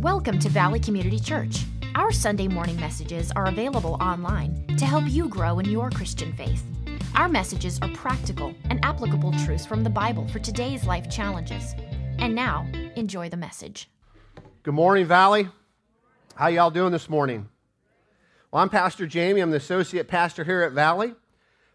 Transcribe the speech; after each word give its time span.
Welcome 0.00 0.38
to 0.38 0.48
Valley 0.48 0.80
Community 0.80 1.18
Church. 1.20 1.66
Our 1.94 2.10
Sunday 2.10 2.48
morning 2.48 2.80
messages 2.80 3.30
are 3.32 3.48
available 3.48 3.98
online 4.00 4.64
to 4.78 4.86
help 4.86 5.04
you 5.06 5.28
grow 5.28 5.58
in 5.58 5.68
your 5.68 5.90
Christian 5.90 6.32
faith. 6.32 6.64
Our 7.16 7.28
messages 7.28 7.78
are 7.82 7.90
practical 7.90 8.54
and 8.70 8.82
applicable 8.82 9.34
truths 9.44 9.66
from 9.66 9.84
the 9.84 9.90
Bible 9.90 10.26
for 10.28 10.38
today's 10.38 10.86
life 10.86 11.10
challenges. 11.10 11.74
And 12.18 12.34
now, 12.34 12.66
enjoy 12.96 13.28
the 13.28 13.36
message. 13.36 13.90
Good 14.62 14.72
morning, 14.72 15.04
Valley. 15.04 15.50
How 16.34 16.46
y'all 16.46 16.70
doing 16.70 16.92
this 16.92 17.10
morning? 17.10 17.50
Well, 18.50 18.62
I'm 18.62 18.70
Pastor 18.70 19.06
Jamie. 19.06 19.42
I'm 19.42 19.50
the 19.50 19.58
associate 19.58 20.08
pastor 20.08 20.44
here 20.44 20.62
at 20.62 20.72
Valley. 20.72 21.12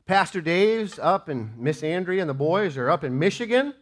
Pastor 0.07 0.41
Dave's 0.41 0.97
up, 0.97 1.29
and 1.29 1.55
Miss 1.59 1.83
Andrea 1.83 2.21
and 2.21 2.29
the 2.29 2.33
boys 2.33 2.75
are 2.75 2.89
up 2.89 3.03
in 3.03 3.19
Michigan 3.19 3.75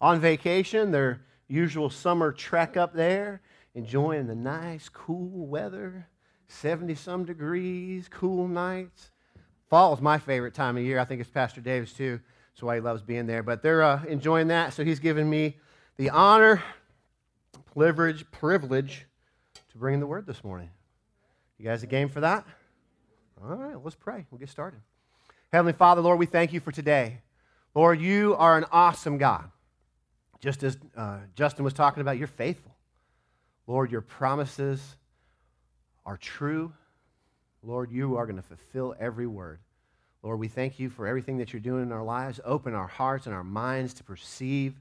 on 0.00 0.18
vacation. 0.18 0.90
They're 0.90 1.20
usual 1.48 1.90
summer 1.90 2.30
trek 2.32 2.76
up 2.76 2.94
there, 2.94 3.40
enjoying 3.74 4.26
the 4.26 4.34
nice, 4.34 4.88
cool 4.88 5.46
weather 5.46 6.06
70 6.48 6.94
some 6.94 7.24
degrees, 7.24 8.08
cool 8.08 8.48
nights. 8.48 9.10
Fall 9.68 9.92
is 9.92 10.00
my 10.00 10.18
favorite 10.18 10.54
time 10.54 10.76
of 10.76 10.82
year. 10.82 10.98
I 10.98 11.04
think 11.04 11.20
it's 11.20 11.30
Pastor 11.30 11.60
Dave's 11.60 11.92
too. 11.92 12.18
That's 12.52 12.62
why 12.62 12.76
he 12.76 12.80
loves 12.80 13.02
being 13.02 13.26
there. 13.26 13.42
But 13.42 13.62
they're 13.62 13.82
uh, 13.82 14.02
enjoying 14.04 14.48
that, 14.48 14.72
so 14.72 14.82
he's 14.82 14.98
given 14.98 15.28
me 15.28 15.58
the 15.96 16.10
honor, 16.10 16.62
privilege, 17.74 18.28
privilege 18.30 19.06
to 19.70 19.78
bring 19.78 19.94
in 19.94 20.00
the 20.00 20.06
word 20.06 20.26
this 20.26 20.42
morning. 20.42 20.70
You 21.58 21.66
guys 21.66 21.82
a 21.82 21.86
game 21.86 22.08
for 22.08 22.20
that? 22.20 22.46
All 23.42 23.54
right, 23.54 23.76
let's 23.82 23.94
pray. 23.94 24.26
We'll 24.30 24.38
get 24.38 24.48
started. 24.48 24.80
Heavenly 25.52 25.74
Father, 25.74 26.00
Lord, 26.00 26.18
we 26.18 26.26
thank 26.26 26.52
you 26.52 26.60
for 26.60 26.72
today. 26.72 27.20
Lord, 27.74 28.00
you 28.00 28.34
are 28.36 28.56
an 28.56 28.64
awesome 28.72 29.18
God. 29.18 29.50
Just 30.40 30.62
as 30.62 30.76
uh, 30.96 31.18
Justin 31.34 31.64
was 31.64 31.74
talking 31.74 32.00
about, 32.00 32.18
you're 32.18 32.26
faithful. 32.26 32.74
Lord, 33.66 33.90
your 33.90 34.00
promises 34.00 34.96
are 36.06 36.16
true. 36.16 36.72
Lord, 37.62 37.90
you 37.90 38.16
are 38.16 38.26
going 38.26 38.36
to 38.36 38.42
fulfill 38.42 38.94
every 38.98 39.26
word. 39.26 39.58
Lord, 40.22 40.38
we 40.38 40.48
thank 40.48 40.78
you 40.78 40.90
for 40.90 41.06
everything 41.06 41.38
that 41.38 41.52
you're 41.52 41.60
doing 41.60 41.82
in 41.82 41.92
our 41.92 42.04
lives. 42.04 42.40
Open 42.44 42.74
our 42.74 42.86
hearts 42.86 43.26
and 43.26 43.34
our 43.34 43.44
minds 43.44 43.94
to 43.94 44.04
perceive 44.04 44.80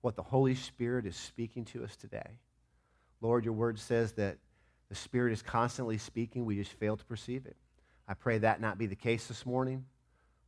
what 0.00 0.16
the 0.16 0.22
Holy 0.22 0.54
Spirit 0.54 1.06
is 1.06 1.16
speaking 1.16 1.64
to 1.66 1.82
us 1.82 1.96
today. 1.96 2.38
Lord, 3.20 3.44
your 3.44 3.54
word 3.54 3.78
says 3.78 4.12
that 4.12 4.36
the 4.88 4.94
Spirit 4.94 5.32
is 5.32 5.42
constantly 5.42 5.98
speaking. 5.98 6.44
We 6.44 6.56
just 6.56 6.72
fail 6.72 6.96
to 6.96 7.04
perceive 7.04 7.46
it. 7.46 7.56
I 8.06 8.14
pray 8.14 8.38
that 8.38 8.60
not 8.60 8.78
be 8.78 8.86
the 8.86 8.94
case 8.94 9.26
this 9.26 9.44
morning. 9.44 9.84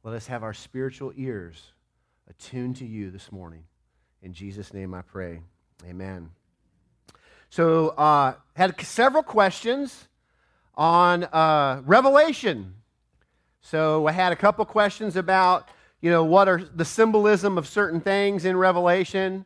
Let 0.05 0.15
us 0.15 0.29
have 0.29 0.43
our 0.43 0.55
spiritual 0.55 1.13
ears 1.17 1.73
attuned 2.29 2.77
to 2.77 2.87
you 2.87 3.11
this 3.11 3.33
morning. 3.33 3.65
In 4.23 4.33
Jesus' 4.33 4.75
name 4.75 4.95
I 4.95 5.03
pray. 5.03 5.41
Amen. 5.89 6.31
So, 7.51 7.91
uh, 7.91 8.35
had 8.57 8.79
several 8.81 9.23
questions 9.23 10.09
on 10.75 11.25
uh, 11.25 11.83
Revelation. 11.87 12.75
So, 13.61 14.07
I 14.07 14.13
had 14.13 14.33
a 14.33 14.37
couple 14.37 14.65
questions 14.65 15.15
about, 15.15 15.69
you 16.01 16.11
know, 16.11 16.25
what 16.25 16.49
are 16.49 16.61
the 16.63 16.85
symbolism 16.85 17.57
of 17.57 17.69
certain 17.69 18.01
things 18.01 18.45
in 18.45 18.57
Revelation. 18.57 19.45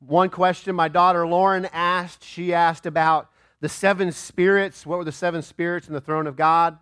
One 0.00 0.30
question 0.30 0.74
my 0.74 0.88
daughter 0.88 1.26
Lauren 1.26 1.66
asked, 1.72 2.24
she 2.24 2.54
asked 2.54 2.86
about 2.86 3.30
the 3.60 3.68
seven 3.68 4.10
spirits. 4.10 4.86
What 4.86 4.98
were 4.98 5.04
the 5.04 5.12
seven 5.12 5.42
spirits 5.42 5.86
in 5.86 5.92
the 5.92 6.00
throne 6.00 6.26
of 6.26 6.34
God? 6.34 6.78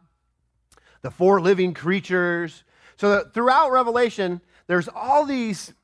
The 1.03 1.11
four 1.11 1.41
living 1.41 1.75
creatures. 1.75 2.63
So, 2.97 3.25
throughout 3.35 3.73
Revelation, 3.73 4.41
there's 4.69 4.89
all 4.89 5.27
these 5.27 5.75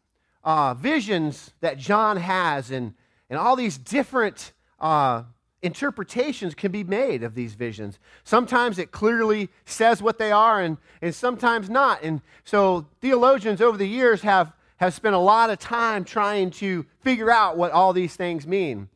uh, 0.48 0.72
visions 0.72 1.52
that 1.60 1.76
John 1.76 2.16
has, 2.16 2.70
and, 2.70 2.94
and 3.28 3.38
all 3.38 3.54
these 3.54 3.76
different 3.76 4.54
uh, 4.80 5.24
interpretations 5.60 6.54
can 6.54 6.72
be 6.72 6.82
made 6.82 7.22
of 7.22 7.34
these 7.34 7.52
visions. 7.52 7.98
Sometimes 8.24 8.78
it 8.78 8.90
clearly 8.90 9.50
says 9.66 10.00
what 10.00 10.16
they 10.16 10.32
are, 10.32 10.62
and, 10.62 10.78
and 11.02 11.14
sometimes 11.14 11.68
not. 11.68 12.02
And 12.02 12.22
so 12.44 12.86
theologians 13.02 13.60
over 13.60 13.76
the 13.76 13.86
years 13.86 14.22
have, 14.22 14.54
have 14.78 14.94
spent 14.94 15.14
a 15.14 15.18
lot 15.18 15.50
of 15.50 15.58
time 15.58 16.02
trying 16.02 16.50
to 16.52 16.86
figure 17.02 17.30
out 17.30 17.58
what 17.58 17.72
all 17.72 17.92
these 17.92 18.16
things 18.16 18.46
mean. 18.46 18.88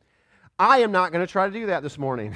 I 0.57 0.79
am 0.79 0.91
not 0.91 1.11
going 1.11 1.23
to 1.23 1.31
try 1.31 1.45
to 1.45 1.53
do 1.53 1.67
that 1.67 1.83
this 1.83 1.99
morning. 1.99 2.35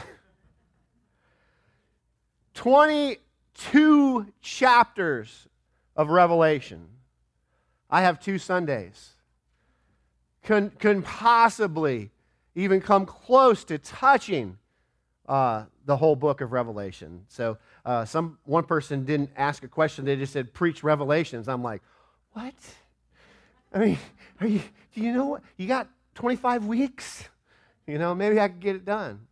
22 2.53 4.27
chapters 4.44 5.47
of 5.95 6.09
Revelation. 6.09 6.88
I 7.90 8.02
have 8.02 8.20
two 8.20 8.38
Sundays. 8.38 9.14
Can, 10.44 10.72
can 10.72 11.02
possibly 11.02 12.12
even 12.56 12.81
come 12.81 13.06
close 13.06 13.64
to 13.66 13.78
touching 13.78 14.58
uh, 15.28 15.66
the 15.86 15.98
whole 15.98 16.16
book 16.16 16.42
of 16.42 16.52
Revelation. 16.52 17.25
So, 17.28 17.58
uh, 17.86 18.06
some 18.06 18.38
one 18.46 18.64
person 18.64 19.06
didn't 19.06 19.30
ask 19.36 19.64
a 19.64 19.68
question; 19.68 20.06
they 20.06 20.16
just 20.16 20.34
said, 20.34 20.53
"Preach 20.53 20.84
Revelations." 20.84 21.48
I'm 21.48 21.64
like, 21.64 21.81
"What? 22.34 22.53
I 23.74 23.80
mean, 23.80 23.98
are 24.42 24.48
you? 24.48 24.62
Do 24.94 25.02
you 25.02 25.14
know 25.14 25.25
what? 25.25 25.44
You 25.58 25.68
got 25.68 25.88
25 26.16 26.66
weeks? 26.66 27.28
You 27.86 27.98
know, 27.98 28.16
maybe 28.16 28.40
I 28.40 28.48
could 28.48 28.59
get 28.59 28.75
it 28.75 28.86
done." 28.86 29.28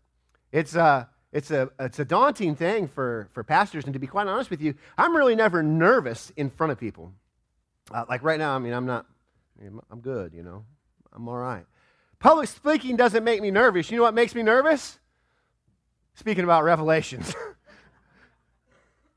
It's 0.52 0.76
a 0.76 0.84
uh, 0.84 1.06
it's 1.32 1.52
a 1.52 1.70
it's 1.80 2.00
a 2.00 2.06
daunting 2.06 2.56
thing 2.56 2.88
for 2.88 3.30
for 3.34 3.44
pastors, 3.44 3.86
and 3.86 3.94
to 3.94 4.00
be 4.00 4.08
quite 4.08 4.28
honest 4.28 4.50
with 4.50 4.62
you, 4.62 4.76
I'm 4.98 5.16
really 5.16 5.36
never 5.36 5.62
nervous 5.64 6.32
in 6.38 6.50
front 6.50 6.72
of 6.72 6.80
people. 6.80 7.12
Uh, 7.92 8.06
like 8.10 8.24
right 8.24 8.40
now, 8.40 8.56
I 8.56 8.60
mean, 8.60 8.74
I'm 8.74 8.86
not, 8.86 9.06
I'm 9.92 10.00
good, 10.02 10.34
you 10.34 10.44
know, 10.44 10.66
I'm 11.14 11.28
all 11.28 11.38
right. 11.38 11.66
Public 12.20 12.50
speaking 12.50 12.96
doesn't 12.96 13.24
make 13.24 13.42
me 13.42 13.52
nervous. 13.52 13.92
You 13.92 13.98
know 13.98 14.04
what 14.04 14.14
makes 14.14 14.34
me 14.34 14.42
nervous? 14.42 14.98
Speaking 16.16 16.44
about 16.44 16.64
Revelations. 16.64 17.34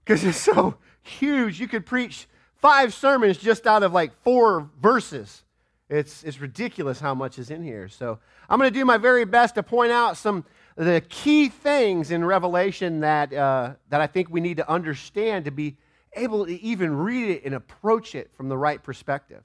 Because 0.09 0.25
it's 0.25 0.41
so 0.41 0.79
huge. 1.03 1.61
You 1.61 1.69
could 1.69 1.85
preach 1.85 2.29
five 2.55 2.95
sermons 2.95 3.37
just 3.37 3.67
out 3.67 3.83
of 3.83 3.93
like 3.93 4.11
four 4.23 4.71
verses. 4.81 5.45
It's, 5.91 6.25
it's 6.25 6.41
ridiculous 6.41 6.99
how 6.99 7.15
much 7.15 7.39
is 7.39 7.51
in 7.51 7.63
here. 7.63 7.89
So 7.91 8.19
I'm 8.49 8.59
going 8.59 8.73
to 8.73 8.79
do 8.79 8.87
my 8.87 8.97
very 8.97 9.27
best 9.27 9.57
to 9.57 9.63
point 9.63 9.93
out 9.93 10.17
some 10.17 10.47
the 10.77 11.03
key 11.11 11.51
things 11.51 12.11
in 12.11 12.25
Revelation 12.25 13.01
that, 13.01 13.35
uh, 13.35 13.75
that 13.91 14.01
I 14.01 14.07
think 14.07 14.31
we 14.31 14.41
need 14.41 14.57
to 14.57 14.71
understand 14.71 15.45
to 15.45 15.51
be 15.51 15.77
able 16.19 16.47
to 16.47 16.63
even 16.63 16.95
read 16.95 17.31
it 17.31 17.45
and 17.45 17.55
approach 17.55 18.15
it 18.15 18.31
from 18.35 18.49
the 18.49 18.59
right 18.59 18.83
perspective. 18.83 19.43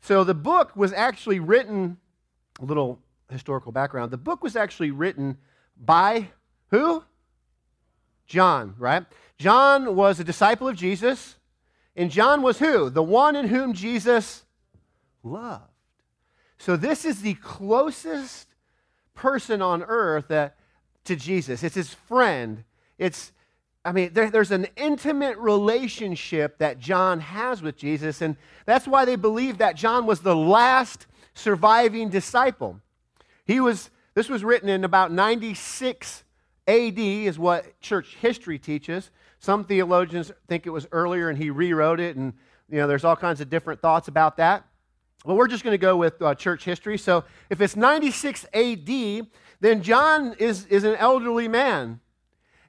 So 0.00 0.24
the 0.24 0.34
book 0.34 0.76
was 0.76 0.92
actually 0.92 1.40
written, 1.40 1.96
a 2.60 2.64
little 2.64 2.98
historical 3.30 3.72
background. 3.72 4.10
The 4.10 4.18
book 4.18 4.42
was 4.42 4.56
actually 4.56 4.90
written 4.90 5.38
by 5.76 6.28
who? 6.70 7.04
John, 8.26 8.74
right? 8.78 9.04
John 9.38 9.96
was 9.96 10.20
a 10.20 10.24
disciple 10.24 10.68
of 10.68 10.76
Jesus, 10.76 11.36
and 11.96 12.10
John 12.10 12.42
was 12.42 12.58
who? 12.58 12.90
The 12.90 13.02
one 13.02 13.36
in 13.36 13.48
whom 13.48 13.72
Jesus 13.72 14.44
loved. 15.22 15.70
So 16.58 16.76
this 16.76 17.04
is 17.04 17.22
the 17.22 17.34
closest 17.34 18.54
person 19.14 19.62
on 19.62 19.82
earth 19.82 20.28
that, 20.28 20.56
to 21.04 21.16
Jesus. 21.16 21.62
It's 21.62 21.74
his 21.74 21.94
friend. 21.94 22.64
It's 22.98 23.32
I 23.84 23.92
mean, 23.92 24.10
there, 24.14 24.30
there's 24.30 24.50
an 24.50 24.66
intimate 24.76 25.36
relationship 25.38 26.58
that 26.58 26.78
John 26.78 27.20
has 27.20 27.60
with 27.60 27.76
Jesus, 27.76 28.22
and 28.22 28.36
that's 28.64 28.86
why 28.86 29.04
they 29.04 29.16
believe 29.16 29.58
that 29.58 29.76
John 29.76 30.06
was 30.06 30.20
the 30.20 30.34
last 30.34 31.06
surviving 31.34 32.08
disciple. 32.08 32.80
He 33.44 33.60
was, 33.60 33.90
this 34.14 34.30
was 34.30 34.42
written 34.42 34.70
in 34.70 34.84
about 34.84 35.12
96 35.12 36.24
AD, 36.66 36.98
is 36.98 37.38
what 37.38 37.78
church 37.80 38.16
history 38.16 38.58
teaches. 38.58 39.10
Some 39.38 39.64
theologians 39.64 40.32
think 40.48 40.66
it 40.66 40.70
was 40.70 40.86
earlier 40.90 41.28
and 41.28 41.36
he 41.36 41.50
rewrote 41.50 42.00
it, 42.00 42.16
and 42.16 42.32
you 42.70 42.78
know, 42.78 42.86
there's 42.86 43.04
all 43.04 43.16
kinds 43.16 43.42
of 43.42 43.50
different 43.50 43.82
thoughts 43.82 44.08
about 44.08 44.38
that. 44.38 44.64
But 45.26 45.34
we're 45.34 45.48
just 45.48 45.62
going 45.62 45.74
to 45.74 45.78
go 45.78 45.96
with 45.96 46.20
uh, 46.22 46.34
church 46.34 46.64
history. 46.64 46.96
So 46.96 47.24
if 47.50 47.60
it's 47.60 47.76
96 47.76 48.46
AD, 48.54 49.26
then 49.60 49.82
John 49.82 50.34
is, 50.38 50.64
is 50.66 50.84
an 50.84 50.94
elderly 50.96 51.48
man. 51.48 52.00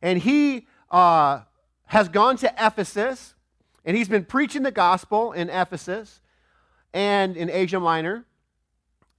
And 0.02 0.20
he 0.20 0.68
uh, 0.92 1.42
has 1.86 2.10
gone 2.10 2.38
to 2.38 2.54
Ephesus, 2.60 3.36
and 3.84 3.96
he's 3.96 4.10
been 4.10 4.26
preaching 4.26 4.64
the 4.64 4.72
gospel 4.72 5.32
in 5.32 5.50
Ephesus 5.50 6.22
and 6.94 7.36
in 7.38 7.50
Asia 7.50 7.80
Minor, 7.80 8.26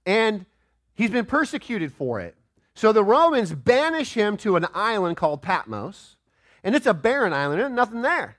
and 0.05 0.45
he's 0.93 1.11
been 1.11 1.25
persecuted 1.25 1.93
for 1.93 2.19
it. 2.19 2.35
So 2.73 2.91
the 2.91 3.03
Romans 3.03 3.53
banish 3.53 4.13
him 4.13 4.37
to 4.37 4.55
an 4.55 4.67
island 4.73 5.17
called 5.17 5.41
Patmos, 5.41 6.15
and 6.63 6.75
it's 6.75 6.85
a 6.85 6.93
barren 6.93 7.33
island, 7.33 7.59
there's 7.61 7.71
nothing 7.71 8.01
there. 8.01 8.37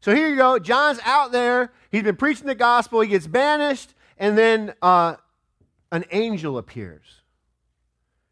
So 0.00 0.14
here 0.14 0.28
you 0.28 0.36
go, 0.36 0.58
John's 0.58 0.98
out 1.04 1.32
there, 1.32 1.72
he's 1.90 2.02
been 2.02 2.16
preaching 2.16 2.46
the 2.46 2.54
gospel, 2.54 3.00
he 3.00 3.08
gets 3.08 3.26
banished, 3.26 3.94
and 4.18 4.36
then 4.36 4.74
uh, 4.82 5.16
an 5.90 6.04
angel 6.10 6.58
appears. 6.58 7.22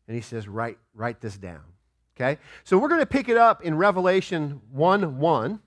And 0.07 0.17
he 0.17 0.23
says, 0.23 0.49
write, 0.49 0.79
write 0.95 1.21
this 1.21 1.37
down. 1.37 1.63
Okay? 2.21 2.39
So 2.65 2.77
we're 2.77 2.89
going 2.89 3.01
to 3.01 3.07
pick 3.07 3.29
it 3.29 3.37
up 3.37 3.63
in 3.63 3.77
Revelation 3.77 4.61
1 4.73 5.19
1. 5.19 5.61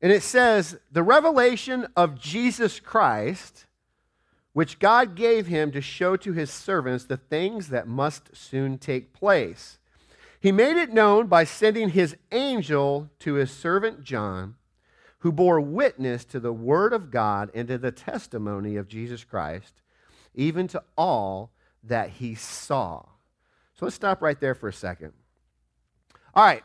And 0.00 0.12
it 0.12 0.22
says, 0.22 0.78
the 0.92 1.02
revelation 1.02 1.86
of 1.96 2.20
Jesus 2.20 2.78
Christ, 2.78 3.66
which 4.52 4.78
God 4.78 5.16
gave 5.16 5.46
him 5.46 5.72
to 5.72 5.80
show 5.80 6.16
to 6.16 6.32
his 6.32 6.52
servants 6.52 7.04
the 7.04 7.16
things 7.16 7.68
that 7.68 7.88
must 7.88 8.36
soon 8.36 8.78
take 8.78 9.12
place. 9.12 9.78
He 10.40 10.52
made 10.52 10.76
it 10.76 10.92
known 10.92 11.26
by 11.26 11.42
sending 11.42 11.90
his 11.90 12.16
angel 12.30 13.10
to 13.20 13.34
his 13.34 13.50
servant 13.50 14.04
John, 14.04 14.54
who 15.20 15.32
bore 15.32 15.60
witness 15.60 16.24
to 16.26 16.38
the 16.38 16.52
word 16.52 16.92
of 16.92 17.10
God 17.10 17.50
and 17.54 17.66
to 17.66 17.78
the 17.78 17.90
testimony 17.90 18.76
of 18.76 18.86
Jesus 18.86 19.24
Christ, 19.24 19.82
even 20.32 20.68
to 20.68 20.82
all 20.96 21.50
that 21.82 22.10
he 22.10 22.36
saw. 22.36 23.04
So 23.78 23.86
let's 23.86 23.96
stop 23.96 24.22
right 24.22 24.38
there 24.40 24.54
for 24.54 24.68
a 24.68 24.72
second. 24.72 25.12
All 26.34 26.44
right. 26.44 26.64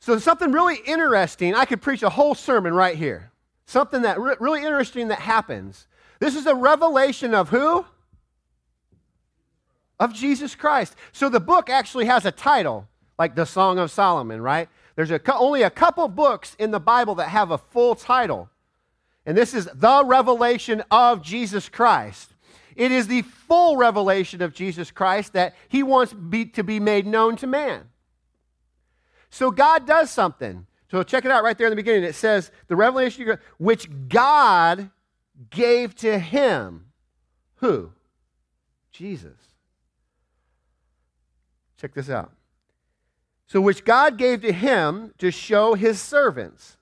So, 0.00 0.18
something 0.18 0.52
really 0.52 0.76
interesting, 0.86 1.54
I 1.54 1.64
could 1.64 1.80
preach 1.80 2.02
a 2.02 2.10
whole 2.10 2.34
sermon 2.34 2.74
right 2.74 2.96
here. 2.96 3.32
Something 3.66 4.02
that 4.02 4.20
re- 4.20 4.36
really 4.38 4.60
interesting 4.62 5.08
that 5.08 5.20
happens. 5.20 5.86
This 6.18 6.36
is 6.36 6.46
a 6.46 6.54
revelation 6.54 7.34
of 7.34 7.48
who? 7.50 7.84
Of 9.98 10.14
Jesus 10.14 10.54
Christ. 10.54 10.94
So 11.12 11.28
the 11.28 11.40
book 11.40 11.68
actually 11.68 12.06
has 12.06 12.24
a 12.24 12.30
title, 12.30 12.88
like 13.18 13.34
the 13.34 13.46
Song 13.46 13.78
of 13.78 13.90
Solomon, 13.90 14.40
right? 14.40 14.68
There's 14.94 15.10
a, 15.10 15.20
only 15.34 15.62
a 15.62 15.70
couple 15.70 16.06
books 16.08 16.54
in 16.58 16.70
the 16.70 16.80
Bible 16.80 17.16
that 17.16 17.28
have 17.28 17.50
a 17.50 17.58
full 17.58 17.94
title. 17.94 18.50
And 19.24 19.36
this 19.36 19.54
is 19.54 19.68
the 19.74 20.04
revelation 20.04 20.82
of 20.90 21.22
Jesus 21.22 21.68
Christ. 21.68 22.32
It 22.76 22.92
is 22.92 23.08
the 23.08 23.22
full 23.22 23.76
revelation 23.76 24.42
of 24.42 24.54
Jesus 24.54 24.90
Christ 24.90 25.32
that 25.32 25.54
he 25.68 25.82
wants 25.82 26.12
be, 26.12 26.46
to 26.46 26.62
be 26.62 26.78
made 26.78 27.06
known 27.06 27.36
to 27.36 27.46
man. 27.46 27.88
So 29.30 29.50
God 29.50 29.86
does 29.86 30.10
something. 30.10 30.66
So 30.90 31.02
check 31.02 31.24
it 31.24 31.30
out 31.30 31.42
right 31.42 31.58
there 31.58 31.66
in 31.66 31.72
the 31.72 31.76
beginning. 31.76 32.04
It 32.04 32.14
says, 32.14 32.52
the 32.68 32.76
revelation 32.76 33.38
which 33.58 33.88
God 34.08 34.90
gave 35.50 35.94
to 35.96 36.18
him. 36.18 36.86
Who? 37.56 37.92
Jesus. 38.92 39.36
Check 41.78 41.94
this 41.94 42.08
out. 42.08 42.32
So, 43.46 43.60
which 43.60 43.84
God 43.84 44.18
gave 44.18 44.42
to 44.42 44.52
him 44.52 45.12
to 45.18 45.30
show 45.30 45.74
his 45.74 46.00
servants 46.00 46.76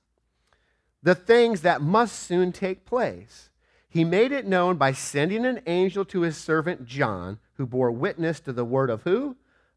the 1.02 1.14
things 1.14 1.60
that 1.60 1.82
must 1.82 2.18
soon 2.18 2.52
take 2.52 2.86
place. 2.86 3.50
He 3.94 4.02
made 4.02 4.32
it 4.32 4.44
known 4.44 4.76
by 4.76 4.90
sending 4.90 5.46
an 5.46 5.60
angel 5.68 6.04
to 6.06 6.22
his 6.22 6.36
servant 6.36 6.84
John, 6.84 7.38
who 7.54 7.64
bore 7.64 7.92
witness 7.92 8.40
to 8.40 8.52
the 8.52 8.64
word 8.64 8.90
of 8.90 9.04
who? 9.04 9.36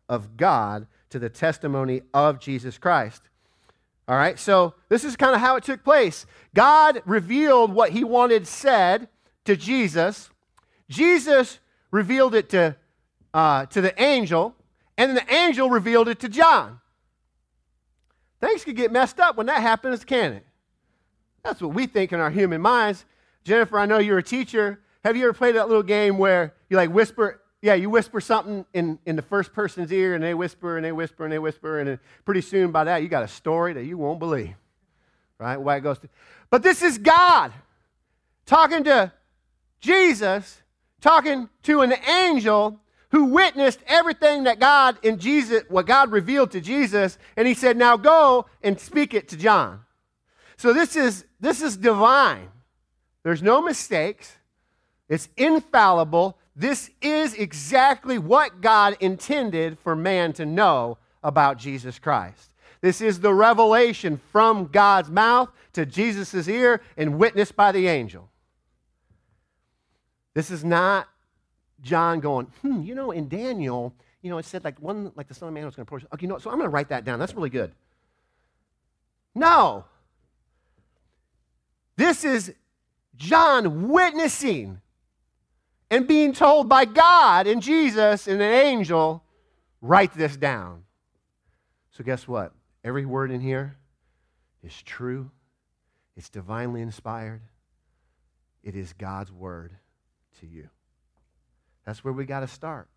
Of 0.09 0.37
God, 0.37 0.87
to 1.11 1.19
the 1.19 1.29
testimony 1.29 2.01
of 2.15 2.39
Jesus 2.39 2.79
Christ. 2.79 3.21
All 4.07 4.17
right, 4.17 4.39
so 4.39 4.73
this 4.89 5.03
is 5.03 5.15
kind 5.15 5.35
of 5.35 5.41
how 5.41 5.55
it 5.55 5.63
took 5.63 5.83
place. 5.83 6.25
God 6.55 7.03
revealed 7.05 7.71
what 7.71 7.91
he 7.91 8.03
wanted 8.03 8.47
said 8.47 9.07
to 9.45 9.55
Jesus. 9.55 10.31
Jesus 10.89 11.59
revealed 11.91 12.33
it 12.33 12.49
to, 12.49 12.75
uh, 13.35 13.67
to 13.67 13.81
the 13.81 14.01
angel, 14.01 14.55
and 14.97 15.15
then 15.15 15.23
the 15.23 15.31
angel 15.31 15.69
revealed 15.69 16.07
it 16.07 16.19
to 16.21 16.27
John. 16.27 16.79
Things 18.41 18.63
could 18.63 18.75
get 18.77 18.91
messed 18.91 19.19
up 19.19 19.37
when 19.37 19.45
that 19.45 19.61
happens, 19.61 20.03
can 20.03 20.33
it? 20.33 20.45
That's 21.43 21.61
what 21.61 21.75
we 21.75 21.85
think 21.85 22.11
in 22.11 22.19
our 22.19 22.31
human 22.31 22.61
minds. 22.61 23.05
Jennifer, 23.47 23.79
I 23.79 23.85
know 23.85 23.97
you're 23.97 24.17
a 24.17 24.23
teacher. 24.23 24.81
Have 25.05 25.15
you 25.15 25.23
ever 25.23 25.31
played 25.31 25.55
that 25.55 25.69
little 25.69 25.81
game 25.81 26.17
where 26.17 26.53
you 26.69 26.75
like 26.75 26.91
whisper, 26.91 27.41
yeah, 27.61 27.75
you 27.75 27.89
whisper 27.89 28.19
something 28.19 28.65
in, 28.73 28.99
in 29.05 29.15
the 29.15 29.21
first 29.21 29.53
person's 29.53 29.89
ear, 29.89 30.15
and 30.15 30.21
they 30.21 30.33
whisper 30.33 30.75
and 30.75 30.83
they 30.83 30.91
whisper 30.91 31.23
and 31.23 31.31
they 31.31 31.39
whisper, 31.39 31.79
and 31.79 31.97
pretty 32.25 32.41
soon 32.41 32.73
by 32.73 32.83
that, 32.83 33.01
you 33.01 33.07
got 33.07 33.23
a 33.23 33.27
story 33.27 33.71
that 33.71 33.85
you 33.85 33.97
won't 33.97 34.19
believe. 34.19 34.53
Right? 35.39 35.55
Why 35.55 35.77
it 35.77 35.79
goes 35.79 35.97
to. 35.99 36.09
But 36.49 36.61
this 36.61 36.81
is 36.81 36.97
God 36.97 37.53
talking 38.45 38.83
to 38.83 39.13
Jesus, 39.79 40.61
talking 40.99 41.47
to 41.63 41.81
an 41.81 41.93
angel 42.05 42.81
who 43.11 43.25
witnessed 43.25 43.79
everything 43.87 44.43
that 44.43 44.59
God 44.59 44.97
in 45.03 45.19
Jesus, 45.19 45.63
what 45.69 45.85
God 45.85 46.11
revealed 46.11 46.51
to 46.51 46.59
Jesus, 46.59 47.17
and 47.37 47.47
he 47.47 47.53
said, 47.53 47.77
Now 47.77 47.95
go 47.95 48.47
and 48.61 48.77
speak 48.77 49.13
it 49.13 49.29
to 49.29 49.37
John. 49.37 49.85
So 50.57 50.73
this 50.73 50.97
is 50.97 51.23
this 51.39 51.61
is 51.61 51.77
divine. 51.77 52.49
There's 53.27 53.43
no 53.43 53.61
mistakes. 53.61 54.37
It's 55.09 55.27
infallible. 55.35 56.37
This 56.55 56.91
is 57.01 57.33
exactly 57.33 58.17
what 58.17 58.61
God 58.61 58.95
intended 59.01 59.77
for 59.79 59.97
man 59.97 60.31
to 60.31 60.45
know 60.45 60.97
about 61.21 61.57
Jesus 61.57 61.99
Christ. 61.99 62.51
This 62.79 63.01
is 63.01 63.19
the 63.19 63.33
revelation 63.33 64.21
from 64.31 64.67
God's 64.67 65.09
mouth 65.09 65.49
to 65.73 65.85
Jesus' 65.85 66.47
ear 66.47 66.79
and 66.95 67.19
witnessed 67.19 67.57
by 67.57 67.73
the 67.73 67.89
angel. 67.89 68.29
This 70.33 70.49
is 70.49 70.63
not 70.63 71.09
John 71.81 72.21
going, 72.21 72.45
hmm, 72.61 72.81
you 72.81 72.95
know, 72.95 73.11
in 73.11 73.27
Daniel, 73.27 73.93
you 74.21 74.29
know, 74.29 74.37
it 74.37 74.45
said 74.45 74.63
like 74.63 74.81
one, 74.81 75.11
like 75.17 75.27
the 75.27 75.33
Son 75.33 75.49
of 75.49 75.53
Man 75.53 75.65
was 75.65 75.75
going 75.75 75.85
to 75.85 75.89
approach. 75.89 76.05
Okay, 76.13 76.23
you 76.23 76.29
know, 76.29 76.37
so 76.37 76.49
I'm 76.49 76.59
going 76.59 76.69
to 76.69 76.73
write 76.73 76.87
that 76.87 77.03
down. 77.03 77.19
That's 77.19 77.33
really 77.33 77.49
good. 77.49 77.73
No. 79.35 79.83
This 81.97 82.23
is 82.23 82.53
John 83.17 83.89
witnessing 83.89 84.81
and 85.89 86.07
being 86.07 86.33
told 86.33 86.67
by 86.69 86.85
God 86.85 87.47
and 87.47 87.61
Jesus 87.61 88.27
and 88.27 88.41
an 88.41 88.53
angel, 88.53 89.23
write 89.81 90.13
this 90.13 90.35
down. 90.35 90.83
So, 91.91 92.03
guess 92.03 92.27
what? 92.27 92.53
Every 92.83 93.05
word 93.05 93.31
in 93.31 93.41
here 93.41 93.75
is 94.63 94.81
true, 94.83 95.31
it's 96.15 96.29
divinely 96.29 96.81
inspired, 96.81 97.41
it 98.63 98.75
is 98.75 98.93
God's 98.93 99.31
word 99.31 99.71
to 100.39 100.47
you. 100.47 100.69
That's 101.85 102.03
where 102.03 102.13
we 102.13 102.25
got 102.25 102.41
to 102.41 102.47
start. 102.47 102.89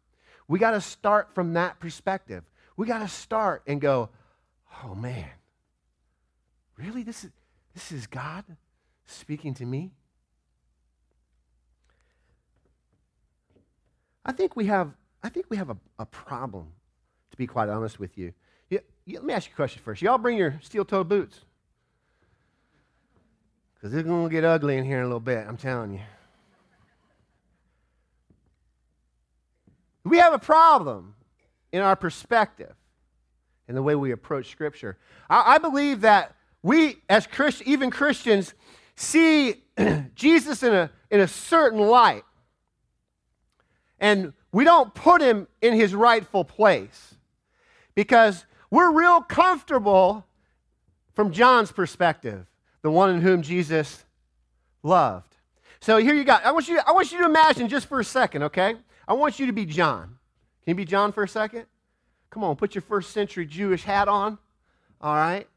We 0.49 0.59
got 0.59 0.73
to 0.73 0.81
start 0.81 1.33
from 1.35 1.55
that 1.55 1.79
perspective. 1.79 2.43
We 2.77 2.87
got 2.87 2.99
to 2.99 3.09
start 3.09 3.63
and 3.67 3.81
go, 3.81 4.09
oh 4.83 4.95
man, 4.95 5.31
really? 6.77 7.05
This 7.05 7.25
is, 7.25 7.31
this 7.73 7.93
is 7.93 8.07
God 8.07 8.45
speaking 9.07 9.55
to 9.55 9.65
me? 9.65 9.93
I 14.31 14.32
think 14.32 14.55
we 14.55 14.67
have, 14.67 14.93
I 15.25 15.29
think 15.29 15.47
we 15.49 15.56
have 15.56 15.71
a, 15.71 15.77
a 15.99 16.06
problem, 16.06 16.69
to 17.32 17.37
be 17.37 17.49
quite 17.49 17.69
honest 17.69 17.99
with 17.99 18.17
you. 18.17 18.32
you, 18.69 18.79
you 19.05 19.17
let 19.17 19.25
me 19.25 19.35
ask 19.35 19.49
you 19.49 19.55
a 19.55 19.56
question 19.56 19.82
first. 19.85 20.03
Y'all 20.03 20.19
bring 20.19 20.38
your 20.38 20.56
steel 20.62 20.85
toed 20.85 21.09
boots? 21.09 21.41
Because 23.75 23.93
it's 23.93 24.06
going 24.06 24.29
to 24.29 24.32
get 24.32 24.44
ugly 24.44 24.77
in 24.77 24.85
here 24.85 24.99
in 24.99 25.03
a 25.03 25.06
little 25.06 25.19
bit, 25.19 25.44
I'm 25.49 25.56
telling 25.56 25.94
you. 25.94 26.00
We 30.05 30.19
have 30.19 30.33
a 30.33 30.38
problem 30.38 31.16
in 31.73 31.83
our 31.83 31.97
perspective 31.97 32.76
in 33.66 33.75
the 33.75 33.83
way 33.83 33.97
we 33.97 34.12
approach 34.12 34.49
Scripture. 34.49 34.97
I, 35.28 35.55
I 35.57 35.59
believe 35.59 36.02
that 36.02 36.37
we, 36.62 36.99
as 37.09 37.26
Christ, 37.26 37.62
even 37.66 37.90
Christians, 37.90 38.55
see 38.95 39.64
Jesus 40.14 40.62
in 40.62 40.73
a, 40.73 40.88
in 41.11 41.19
a 41.19 41.26
certain 41.26 41.81
light 41.81 42.23
and 44.00 44.33
we 44.52 44.64
don't 44.64 44.92
put 44.95 45.21
him 45.21 45.47
in 45.62 45.75
his 45.75 45.95
rightful 45.95 46.45
place 46.45 47.14
because 47.95 48.45
we're 48.71 48.90
real 48.92 49.21
comfortable 49.21 50.26
from 51.14 51.33
John's 51.33 51.71
perspective, 51.71 52.47
the 52.83 52.90
one 52.90 53.11
in 53.11 53.21
whom 53.21 53.42
Jesus 53.42 54.04
loved. 54.83 55.37
So 55.80 55.99
here 55.99 56.14
you 56.14 56.25
go. 56.25 56.33
I 56.33 56.52
want 56.52 56.69
you, 56.69 56.80
I 56.87 56.92
want 56.92 57.12
you 57.12 57.19
to 57.19 57.25
imagine 57.25 57.69
just 57.69 57.87
for 57.87 58.00
a 58.00 58.04
second, 58.04 58.45
okay? 58.45 58.75
I 59.07 59.12
want 59.12 59.38
you 59.38 59.47
to 59.47 59.52
be 59.52 59.66
John. 59.66 60.19
Can 60.64 60.73
you 60.73 60.75
be 60.75 60.85
John 60.85 61.12
for 61.12 61.23
a 61.23 61.28
second? 61.28 61.66
Come 62.30 62.45
on, 62.45 62.57
put 62.57 62.75
your 62.75 62.83
first 62.83 63.11
century 63.11 63.45
Jewish 63.45 63.83
hat 63.83 64.09
on. 64.09 64.38
All 65.00 65.14
right? 65.14 65.49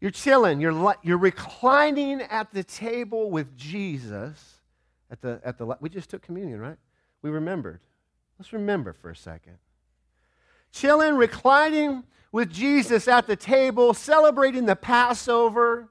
You're 0.00 0.10
chilling. 0.10 0.60
You're, 0.60 0.94
you're 1.02 1.18
reclining 1.18 2.20
at 2.22 2.52
the 2.52 2.62
table 2.62 3.30
with 3.30 3.56
Jesus. 3.56 4.60
At 5.10 5.22
the, 5.22 5.40
at 5.44 5.58
the, 5.58 5.76
we 5.80 5.88
just 5.88 6.10
took 6.10 6.22
communion, 6.22 6.60
right? 6.60 6.76
We 7.26 7.32
remembered. 7.32 7.80
Let's 8.38 8.52
remember 8.52 8.92
for 8.92 9.10
a 9.10 9.16
second. 9.16 9.58
Chilling, 10.72 11.16
reclining 11.16 12.04
with 12.30 12.52
Jesus 12.52 13.08
at 13.08 13.26
the 13.26 13.36
table, 13.36 13.94
celebrating 13.94 14.66
the 14.66 14.76
Passover, 14.76 15.88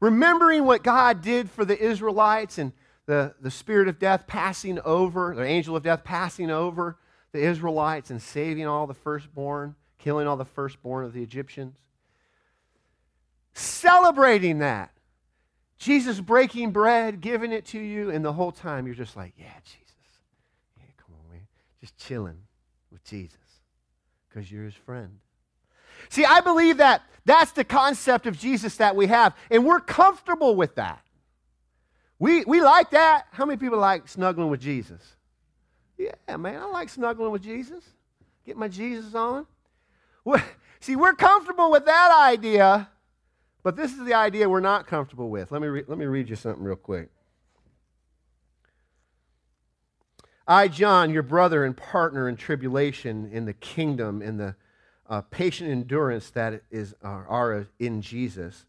remembering 0.00 0.64
what 0.64 0.82
God 0.82 1.20
did 1.20 1.50
for 1.50 1.64
the 1.64 1.78
Israelites 1.78 2.56
and 2.56 2.72
the, 3.06 3.34
the 3.40 3.50
spirit 3.50 3.88
of 3.88 3.98
death 3.98 4.26
passing 4.26 4.78
over, 4.80 5.34
the 5.34 5.44
angel 5.44 5.76
of 5.76 5.82
death 5.82 6.04
passing 6.04 6.50
over 6.50 6.96
the 7.32 7.40
Israelites 7.40 8.10
and 8.10 8.22
saving 8.22 8.66
all 8.66 8.86
the 8.86 8.94
firstborn, 8.94 9.74
killing 9.98 10.26
all 10.26 10.36
the 10.36 10.44
firstborn 10.44 11.04
of 11.04 11.12
the 11.12 11.22
Egyptians. 11.22 11.76
Celebrating 13.54 14.60
that. 14.60 14.92
Jesus 15.78 16.20
breaking 16.20 16.70
bread, 16.70 17.20
giving 17.20 17.50
it 17.50 17.66
to 17.66 17.78
you, 17.78 18.10
and 18.10 18.24
the 18.24 18.32
whole 18.32 18.52
time 18.52 18.86
you're 18.86 18.94
just 18.94 19.16
like, 19.16 19.34
yeah, 19.36 19.52
Jesus 19.64 19.81
just 21.82 21.98
chilling 21.98 22.38
with 22.92 23.02
Jesus 23.04 23.36
because 24.28 24.50
you're 24.50 24.64
his 24.64 24.74
friend. 24.74 25.18
See, 26.08 26.24
I 26.24 26.40
believe 26.40 26.76
that 26.76 27.02
that's 27.24 27.50
the 27.52 27.64
concept 27.64 28.26
of 28.26 28.38
Jesus 28.38 28.76
that 28.76 28.94
we 28.94 29.08
have, 29.08 29.36
and 29.50 29.64
we're 29.64 29.80
comfortable 29.80 30.54
with 30.54 30.76
that. 30.76 31.02
We, 32.20 32.44
we 32.44 32.60
like 32.60 32.90
that. 32.90 33.26
How 33.32 33.44
many 33.44 33.56
people 33.56 33.78
like 33.78 34.06
snuggling 34.06 34.48
with 34.48 34.60
Jesus? 34.60 35.00
Yeah, 35.98 36.36
man, 36.36 36.60
I 36.60 36.66
like 36.66 36.88
snuggling 36.88 37.32
with 37.32 37.42
Jesus. 37.42 37.82
Get 38.46 38.56
my 38.56 38.68
Jesus 38.68 39.12
on. 39.16 39.46
See, 40.80 40.94
we're 40.94 41.14
comfortable 41.14 41.72
with 41.72 41.84
that 41.86 42.16
idea, 42.28 42.88
but 43.64 43.74
this 43.74 43.92
is 43.92 44.04
the 44.04 44.14
idea 44.14 44.48
we're 44.48 44.60
not 44.60 44.86
comfortable 44.86 45.30
with. 45.30 45.50
Let 45.50 45.62
me, 45.62 45.68
re- 45.68 45.84
let 45.88 45.98
me 45.98 46.06
read 46.06 46.28
you 46.28 46.36
something 46.36 46.62
real 46.62 46.76
quick. 46.76 47.08
I, 50.46 50.68
John, 50.68 51.10
your 51.10 51.22
brother 51.22 51.64
and 51.64 51.76
partner 51.76 52.28
in 52.28 52.36
tribulation, 52.36 53.30
in 53.32 53.44
the 53.44 53.52
kingdom, 53.52 54.22
in 54.22 54.36
the 54.36 54.56
uh, 55.08 55.20
patient 55.20 55.70
endurance 55.70 56.30
that 56.30 56.62
is 56.70 56.94
uh, 57.04 57.22
are 57.28 57.66
in 57.78 58.02
Jesus, 58.02 58.66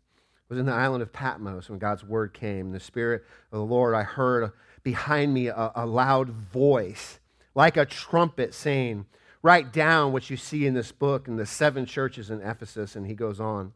was 0.50 0.60
in 0.60 0.66
the 0.66 0.74
island 0.74 1.02
of 1.02 1.12
Patmos 1.12 1.70
when 1.70 1.80
God's 1.80 2.04
word 2.04 2.34
came. 2.34 2.68
In 2.68 2.72
the 2.74 2.80
Spirit 2.80 3.24
of 3.52 3.60
the 3.60 3.66
Lord, 3.66 3.96
I 3.96 4.04
heard 4.04 4.52
behind 4.84 5.34
me 5.34 5.48
a, 5.48 5.72
a 5.76 5.86
loud 5.86 6.30
voice, 6.30 7.20
like 7.56 7.78
a 7.78 7.86
trumpet, 7.86 8.54
saying, 8.54 9.06
Write 9.42 9.74
down 9.74 10.14
what 10.14 10.30
you 10.30 10.38
see 10.38 10.66
in 10.66 10.74
this 10.74 10.92
book 10.92 11.28
in 11.28 11.36
the 11.36 11.46
seven 11.46 11.86
churches 11.86 12.30
in 12.30 12.42
Ephesus. 12.42 12.96
And 12.96 13.06
he 13.06 13.14
goes 13.14 13.42
on. 13.42 13.74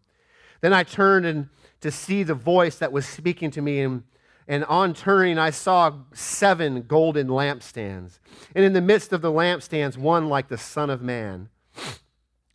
Then 0.62 0.74
I 0.74 0.84
turned 0.84 1.26
and 1.26 1.50
to 1.82 1.92
see 1.92 2.24
the 2.24 2.34
voice 2.34 2.78
that 2.78 2.92
was 2.92 3.06
speaking 3.06 3.52
to 3.52 3.62
me, 3.62 3.82
and 3.82 4.04
and 4.48 4.64
on 4.66 4.94
turning, 4.94 5.38
I 5.38 5.50
saw 5.50 5.94
seven 6.14 6.84
golden 6.84 7.28
lampstands. 7.28 8.20
And 8.56 8.64
in 8.64 8.74
the 8.74 8.82
midst 8.82 9.12
of 9.12 9.22
the 9.22 9.32
lampstands, 9.32 9.98
one 9.98 10.30
like 10.30 10.48
the 10.48 10.58
Son 10.58 10.90
of 10.90 11.02
Man, 11.02 11.50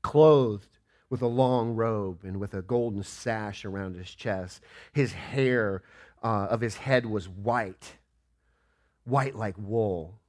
clothed 0.00 0.78
with 1.10 1.20
a 1.20 1.26
long 1.26 1.74
robe 1.74 2.24
and 2.24 2.40
with 2.40 2.54
a 2.54 2.62
golden 2.62 3.02
sash 3.02 3.66
around 3.66 3.96
his 3.96 4.14
chest. 4.14 4.62
His 4.94 5.12
hair 5.12 5.82
uh, 6.22 6.46
of 6.48 6.62
his 6.62 6.76
head 6.76 7.04
was 7.04 7.28
white, 7.28 7.96
white 9.04 9.34
like 9.34 9.56
wool, 9.58 10.20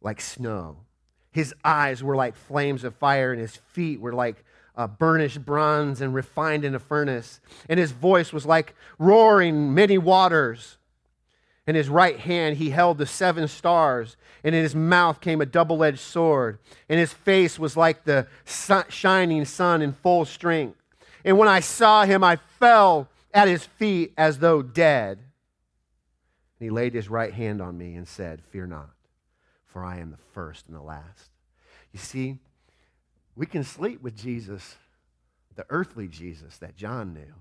like 0.00 0.20
snow. 0.20 0.78
His 1.30 1.54
eyes 1.62 2.02
were 2.02 2.16
like 2.16 2.34
flames 2.34 2.82
of 2.82 2.96
fire, 2.96 3.30
and 3.30 3.40
his 3.40 3.54
feet 3.54 4.00
were 4.00 4.12
like 4.12 4.44
uh, 4.76 4.88
burnished 4.88 5.44
bronze 5.44 6.00
and 6.00 6.12
refined 6.12 6.64
in 6.64 6.74
a 6.74 6.80
furnace. 6.80 7.40
And 7.68 7.78
his 7.78 7.92
voice 7.92 8.32
was 8.32 8.44
like 8.44 8.74
roaring 8.98 9.72
many 9.72 9.98
waters. 9.98 10.78
In 11.68 11.74
his 11.74 11.90
right 11.90 12.18
hand 12.18 12.56
he 12.56 12.70
held 12.70 12.96
the 12.96 13.04
seven 13.04 13.46
stars, 13.46 14.16
and 14.42 14.54
in 14.54 14.62
his 14.62 14.74
mouth 14.74 15.20
came 15.20 15.42
a 15.42 15.46
double 15.46 15.84
edged 15.84 15.98
sword, 15.98 16.58
and 16.88 16.98
his 16.98 17.12
face 17.12 17.58
was 17.58 17.76
like 17.76 18.04
the 18.04 18.26
sun, 18.46 18.86
shining 18.88 19.44
sun 19.44 19.82
in 19.82 19.92
full 19.92 20.24
strength. 20.24 20.80
And 21.26 21.36
when 21.36 21.46
I 21.46 21.60
saw 21.60 22.06
him, 22.06 22.24
I 22.24 22.36
fell 22.58 23.10
at 23.34 23.48
his 23.48 23.64
feet 23.64 24.14
as 24.16 24.38
though 24.38 24.62
dead. 24.62 25.18
And 25.18 26.66
he 26.66 26.70
laid 26.70 26.94
his 26.94 27.10
right 27.10 27.34
hand 27.34 27.60
on 27.60 27.76
me 27.76 27.96
and 27.96 28.08
said, 28.08 28.40
Fear 28.50 28.68
not, 28.68 28.94
for 29.66 29.84
I 29.84 29.98
am 29.98 30.10
the 30.10 30.32
first 30.32 30.68
and 30.68 30.74
the 30.74 30.80
last. 30.80 31.28
You 31.92 31.98
see, 31.98 32.38
we 33.36 33.44
can 33.44 33.62
sleep 33.62 34.00
with 34.00 34.16
Jesus, 34.16 34.76
the 35.54 35.66
earthly 35.68 36.08
Jesus 36.08 36.56
that 36.58 36.76
John 36.76 37.12
knew. 37.12 37.34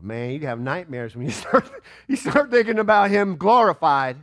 But 0.00 0.06
man, 0.06 0.30
you 0.30 0.46
have 0.46 0.58
nightmares 0.58 1.14
when 1.14 1.26
you 1.26 1.32
start, 1.32 1.70
you 2.08 2.16
start 2.16 2.50
thinking 2.50 2.78
about 2.78 3.10
him 3.10 3.36
glorified. 3.36 4.16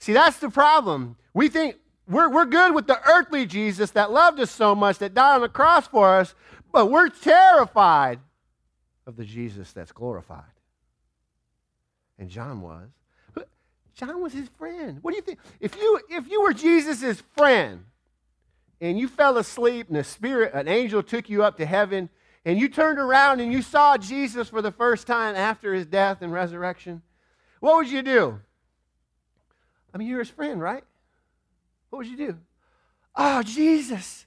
See, 0.00 0.12
that's 0.12 0.38
the 0.38 0.50
problem. 0.50 1.16
We 1.34 1.48
think 1.48 1.76
we're, 2.08 2.28
we're 2.28 2.46
good 2.46 2.74
with 2.74 2.88
the 2.88 3.00
earthly 3.08 3.46
Jesus 3.46 3.92
that 3.92 4.10
loved 4.10 4.40
us 4.40 4.50
so 4.50 4.74
much, 4.74 4.98
that 4.98 5.14
died 5.14 5.36
on 5.36 5.40
the 5.42 5.48
cross 5.48 5.86
for 5.86 6.18
us, 6.18 6.34
but 6.72 6.90
we're 6.90 7.08
terrified 7.10 8.18
of 9.06 9.14
the 9.16 9.24
Jesus 9.24 9.72
that's 9.72 9.92
glorified. 9.92 10.42
And 12.18 12.28
John 12.28 12.60
was. 12.60 12.88
John 13.94 14.20
was 14.20 14.32
his 14.32 14.48
friend. 14.58 14.98
What 15.00 15.12
do 15.12 15.16
you 15.16 15.22
think? 15.22 15.38
If 15.60 15.76
you, 15.76 16.00
if 16.10 16.28
you 16.28 16.42
were 16.42 16.52
Jesus' 16.52 17.22
friend 17.36 17.84
and 18.80 18.98
you 18.98 19.06
fell 19.06 19.38
asleep 19.38 19.88
and 19.88 19.96
a 19.96 20.04
spirit, 20.04 20.52
an 20.54 20.66
angel 20.66 21.04
took 21.04 21.30
you 21.30 21.44
up 21.44 21.56
to 21.58 21.66
heaven 21.66 22.10
and 22.46 22.60
you 22.60 22.68
turned 22.68 23.00
around 23.00 23.40
and 23.40 23.52
you 23.52 23.60
saw 23.60 23.98
Jesus 23.98 24.48
for 24.48 24.62
the 24.62 24.70
first 24.70 25.08
time 25.08 25.34
after 25.34 25.74
his 25.74 25.84
death 25.84 26.22
and 26.22 26.32
resurrection, 26.32 27.02
what 27.58 27.74
would 27.74 27.90
you 27.90 28.02
do? 28.02 28.38
I 29.92 29.98
mean, 29.98 30.06
you're 30.06 30.20
his 30.20 30.30
friend, 30.30 30.60
right? 30.60 30.84
What 31.90 31.98
would 31.98 32.06
you 32.06 32.16
do? 32.16 32.38
Oh, 33.16 33.42
Jesus. 33.42 34.26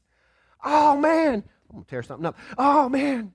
Oh, 0.64 0.98
man. 0.98 1.46
I'm 1.70 1.76
going 1.76 1.84
to 1.86 1.90
tear 1.90 2.04
something 2.04 2.26
up. 2.26 2.38
Oh, 2.58 2.90
man. 2.90 3.34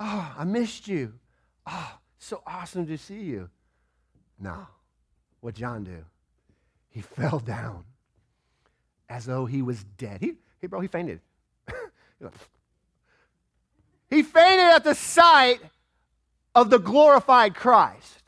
Oh, 0.00 0.34
I 0.38 0.44
missed 0.44 0.88
you. 0.88 1.12
Oh, 1.66 1.98
so 2.18 2.42
awesome 2.46 2.86
to 2.86 2.96
see 2.96 3.20
you. 3.20 3.50
No. 4.40 4.66
What 5.40 5.54
John 5.54 5.84
do? 5.84 6.02
He 6.88 7.00
fell 7.02 7.40
down 7.40 7.84
as 9.10 9.26
though 9.26 9.44
he 9.44 9.60
was 9.60 9.84
dead. 9.98 10.22
He, 10.22 10.32
hey, 10.62 10.66
bro, 10.66 10.80
he 10.80 10.88
fainted. 10.88 11.20
He 12.18 12.24
fainted 14.10 14.66
at 14.66 14.84
the 14.84 14.94
sight 14.94 15.60
of 16.54 16.70
the 16.70 16.78
glorified 16.78 17.54
Christ 17.54 18.22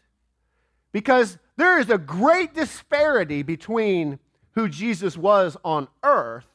because 0.92 1.38
there 1.56 1.78
is 1.78 1.90
a 1.90 1.98
great 1.98 2.54
disparity 2.54 3.42
between 3.42 4.18
who 4.52 4.68
Jesus 4.68 5.16
was 5.16 5.56
on 5.64 5.88
earth 6.02 6.46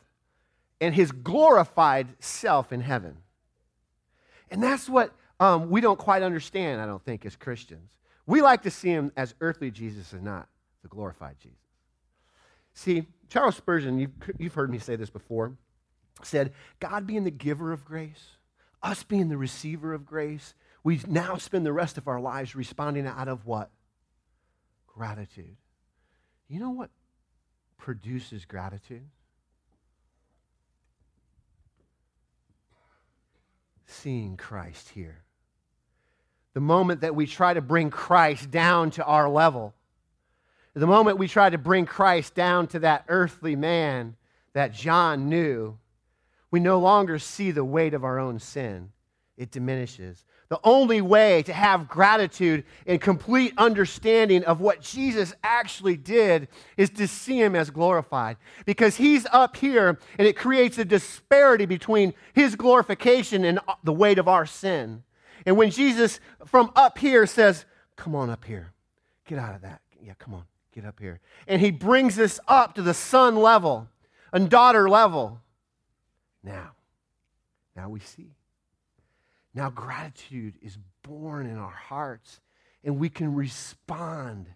and 0.79 0.93
his 0.95 1.11
glorified 1.11 2.07
self 2.19 2.73
in 2.73 2.81
heaven. 2.81 3.17
And 4.49 4.61
that's 4.61 4.89
what 4.89 5.13
um, 5.39 5.69
we 5.69 5.81
don't 5.81 5.99
quite 5.99 6.23
understand, 6.23 6.81
I 6.81 6.85
don't 6.85 7.03
think, 7.03 7.25
as 7.25 7.35
Christians. 7.35 7.89
We 8.25 8.41
like 8.41 8.63
to 8.63 8.71
see 8.71 8.89
him 8.89 9.11
as 9.15 9.33
earthly 9.41 9.71
Jesus 9.71 10.13
and 10.13 10.23
not 10.23 10.47
the 10.81 10.87
glorified 10.87 11.35
Jesus. 11.39 11.57
See, 12.73 13.07
Charles 13.29 13.55
Spurgeon, 13.55 13.99
you've, 13.99 14.11
you've 14.37 14.53
heard 14.53 14.69
me 14.69 14.79
say 14.79 14.95
this 14.95 15.09
before, 15.09 15.53
said, 16.23 16.53
God 16.79 17.07
being 17.07 17.23
the 17.23 17.31
giver 17.31 17.71
of 17.71 17.85
grace 17.85 18.37
us 18.83 19.03
being 19.03 19.29
the 19.29 19.37
receiver 19.37 19.93
of 19.93 20.05
grace, 20.05 20.53
we 20.83 20.99
now 21.07 21.37
spend 21.37 21.65
the 21.65 21.73
rest 21.73 21.97
of 21.97 22.07
our 22.07 22.19
lives 22.19 22.55
responding 22.55 23.05
out 23.05 23.27
of 23.27 23.45
what? 23.45 23.69
Gratitude. 24.87 25.57
You 26.47 26.59
know 26.59 26.71
what 26.71 26.89
produces 27.77 28.45
gratitude? 28.45 29.07
Seeing 33.85 34.37
Christ 34.37 34.89
here. 34.89 35.23
The 36.53 36.59
moment 36.59 37.01
that 37.01 37.15
we 37.15 37.27
try 37.27 37.53
to 37.53 37.61
bring 37.61 37.89
Christ 37.89 38.51
down 38.51 38.91
to 38.91 39.05
our 39.05 39.29
level, 39.29 39.73
the 40.73 40.87
moment 40.87 41.17
we 41.17 41.27
try 41.27 41.49
to 41.49 41.57
bring 41.57 41.85
Christ 41.85 42.33
down 42.35 42.67
to 42.67 42.79
that 42.79 43.05
earthly 43.07 43.55
man 43.55 44.15
that 44.53 44.73
John 44.73 45.29
knew, 45.29 45.77
we 46.51 46.59
no 46.59 46.79
longer 46.79 47.17
see 47.17 47.51
the 47.51 47.65
weight 47.65 47.93
of 47.93 48.03
our 48.03 48.19
own 48.19 48.39
sin. 48.39 48.91
It 49.37 49.49
diminishes. 49.49 50.25
The 50.49 50.59
only 50.65 50.99
way 50.99 51.43
to 51.43 51.53
have 51.53 51.87
gratitude 51.87 52.65
and 52.85 52.99
complete 52.99 53.53
understanding 53.57 54.43
of 54.43 54.59
what 54.59 54.81
Jesus 54.81 55.33
actually 55.45 55.95
did 55.95 56.49
is 56.75 56.89
to 56.91 57.07
see 57.07 57.41
him 57.41 57.55
as 57.55 57.69
glorified. 57.69 58.35
Because 58.65 58.97
he's 58.97 59.25
up 59.31 59.55
here 59.55 59.97
and 60.17 60.27
it 60.27 60.35
creates 60.35 60.77
a 60.77 60.83
disparity 60.83 61.65
between 61.65 62.13
his 62.33 62.57
glorification 62.57 63.45
and 63.45 63.61
the 63.85 63.93
weight 63.93 64.19
of 64.19 64.27
our 64.27 64.45
sin. 64.45 65.03
And 65.45 65.55
when 65.55 65.71
Jesus 65.71 66.19
from 66.45 66.71
up 66.75 66.97
here 66.97 67.25
says, 67.25 67.63
Come 67.95 68.13
on 68.13 68.29
up 68.29 68.43
here, 68.43 68.73
get 69.25 69.39
out 69.39 69.55
of 69.55 69.61
that. 69.61 69.79
Yeah, 70.03 70.13
come 70.19 70.33
on, 70.33 70.43
get 70.75 70.83
up 70.83 70.99
here. 70.99 71.21
And 71.47 71.61
he 71.61 71.71
brings 71.71 72.19
us 72.19 72.41
up 72.47 72.75
to 72.75 72.81
the 72.81 72.93
son 72.93 73.37
level 73.37 73.87
and 74.33 74.49
daughter 74.49 74.89
level 74.89 75.39
now. 76.43 76.71
Now 77.75 77.89
we 77.89 77.99
see. 77.99 78.35
Now 79.53 79.69
gratitude 79.69 80.55
is 80.61 80.77
born 81.03 81.45
in 81.45 81.57
our 81.57 81.69
hearts, 81.69 82.39
and 82.83 82.99
we 82.99 83.09
can 83.09 83.35
respond 83.35 84.47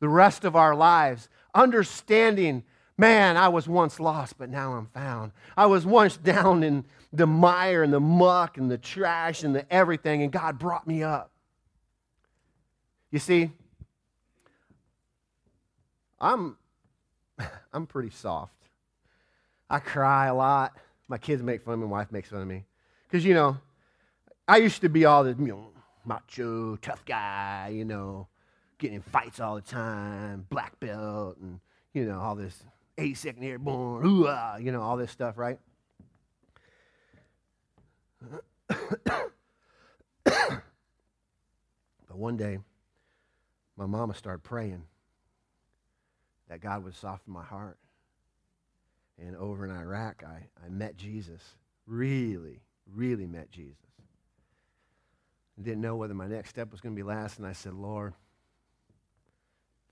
the 0.00 0.08
rest 0.08 0.44
of 0.44 0.56
our 0.56 0.74
lives, 0.74 1.28
understanding, 1.54 2.64
man, 2.96 3.36
I 3.36 3.48
was 3.48 3.68
once 3.68 4.00
lost, 4.00 4.38
but 4.38 4.48
now 4.48 4.72
I'm 4.72 4.86
found. 4.86 5.32
I 5.56 5.66
was 5.66 5.86
once 5.86 6.16
down 6.16 6.62
in 6.62 6.84
the 7.12 7.26
mire 7.26 7.82
and 7.82 7.92
the 7.92 8.00
muck 8.00 8.56
and 8.56 8.70
the 8.70 8.78
trash 8.78 9.44
and 9.44 9.54
the 9.54 9.70
everything, 9.72 10.22
and 10.22 10.32
God 10.32 10.58
brought 10.58 10.86
me 10.86 11.02
up. 11.02 11.30
You 13.10 13.18
see, 13.18 13.50
I'm, 16.18 16.56
I'm 17.72 17.86
pretty 17.86 18.10
soft. 18.10 18.54
I 19.68 19.78
cry 19.78 20.26
a 20.26 20.34
lot. 20.34 20.76
My 21.10 21.18
kids 21.18 21.42
make 21.42 21.64
fun 21.64 21.74
of 21.74 21.80
me, 21.80 21.86
my 21.86 21.90
wife 21.90 22.12
makes 22.12 22.28
fun 22.28 22.42
of 22.42 22.46
me. 22.46 22.64
Because, 23.08 23.24
you 23.24 23.34
know, 23.34 23.58
I 24.46 24.58
used 24.58 24.80
to 24.82 24.88
be 24.88 25.06
all 25.06 25.24
this, 25.24 25.34
you 25.40 25.48
know, 25.48 25.70
macho, 26.04 26.76
tough 26.76 27.04
guy, 27.04 27.72
you 27.74 27.84
know, 27.84 28.28
getting 28.78 28.94
in 28.94 29.02
fights 29.02 29.40
all 29.40 29.56
the 29.56 29.60
time, 29.60 30.46
black 30.48 30.78
belt, 30.78 31.36
and, 31.42 31.58
you 31.94 32.04
know, 32.04 32.20
all 32.20 32.36
this 32.36 32.62
82nd 32.96 33.42
Airborne, 33.42 34.06
ooh, 34.06 34.28
you 34.60 34.70
know, 34.70 34.82
all 34.82 34.96
this 34.96 35.10
stuff, 35.10 35.36
right? 35.36 35.58
but 38.68 39.32
one 42.10 42.36
day, 42.36 42.60
my 43.76 43.86
mama 43.86 44.14
started 44.14 44.44
praying 44.44 44.84
that 46.48 46.60
God 46.60 46.84
would 46.84 46.94
soften 46.94 47.32
my 47.32 47.42
heart. 47.42 47.79
And 49.20 49.36
over 49.36 49.64
in 49.64 49.70
Iraq, 49.70 50.22
I, 50.26 50.46
I 50.64 50.68
met 50.68 50.96
Jesus. 50.96 51.42
Really, 51.86 52.62
really 52.94 53.26
met 53.26 53.50
Jesus. 53.50 53.76
I 55.58 55.62
didn't 55.62 55.82
know 55.82 55.96
whether 55.96 56.14
my 56.14 56.26
next 56.26 56.50
step 56.50 56.72
was 56.72 56.80
going 56.80 56.94
to 56.94 56.96
be 56.96 57.06
last, 57.06 57.38
and 57.38 57.46
I 57.46 57.52
said, 57.52 57.74
Lord, 57.74 58.14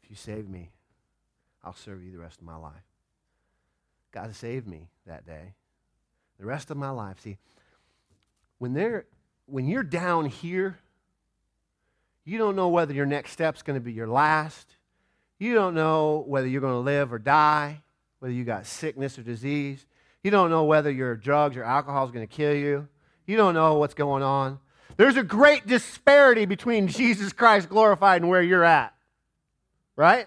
if 0.02 0.08
you 0.08 0.16
save 0.16 0.49
me, 0.49 0.70
I'll 1.62 1.75
serve 1.75 2.02
you 2.02 2.11
the 2.11 2.18
rest 2.18 2.40
of 2.40 2.47
my 2.47 2.56
life. 2.56 2.73
God 4.12 4.35
saved 4.35 4.66
me 4.66 4.88
that 5.06 5.26
day. 5.26 5.54
The 6.40 6.47
rest 6.47 6.70
of 6.70 6.78
my 6.78 6.90
life. 6.90 7.20
See, 7.20 7.37
when, 8.58 8.73
they're, 8.73 9.04
when 9.44 9.68
you're 9.68 9.82
down 9.82 10.26
here, 10.26 10.78
you 12.25 12.38
don't 12.38 12.56
know 12.56 12.68
whether 12.68 12.94
your 12.94 13.06
next 13.06 13.32
step's 13.32 13.62
going 13.62 13.78
to 13.78 13.85
be 13.85 13.92
your 13.92 14.08
last. 14.08 14.76
You 15.38 15.54
don't 15.54 15.75
know 15.75 16.25
whether 16.26 16.47
you're 16.47 16.61
going 16.61 16.75
to 16.75 16.78
live 16.78 17.12
or 17.12 17.18
die, 17.18 17.82
whether 18.18 18.32
you 18.32 18.44
got 18.44 18.66
sickness 18.66 19.18
or 19.18 19.22
disease. 19.22 19.87
You 20.22 20.30
don't 20.30 20.50
know 20.50 20.64
whether 20.64 20.90
your 20.90 21.14
drugs 21.14 21.56
or 21.56 21.64
alcohol 21.64 22.04
is 22.04 22.10
going 22.10 22.26
to 22.26 22.32
kill 22.32 22.54
you. 22.54 22.88
You 23.26 23.37
don't 23.37 23.54
know 23.54 23.75
what's 23.75 23.94
going 23.94 24.22
on. 24.22 24.58
There's 24.96 25.16
a 25.16 25.22
great 25.22 25.66
disparity 25.66 26.44
between 26.44 26.88
Jesus 26.88 27.32
Christ 27.32 27.68
glorified 27.68 28.22
and 28.22 28.30
where 28.30 28.42
you're 28.42 28.64
at. 28.64 28.94
Right? 29.94 30.26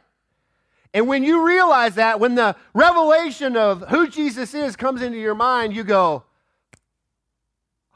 And 0.93 1.07
when 1.07 1.23
you 1.23 1.45
realize 1.45 1.95
that, 1.95 2.19
when 2.19 2.35
the 2.35 2.55
revelation 2.73 3.55
of 3.55 3.81
who 3.89 4.07
Jesus 4.07 4.53
is 4.53 4.75
comes 4.75 5.01
into 5.01 5.17
your 5.17 5.35
mind, 5.35 5.73
you 5.73 5.83
go, 5.83 6.23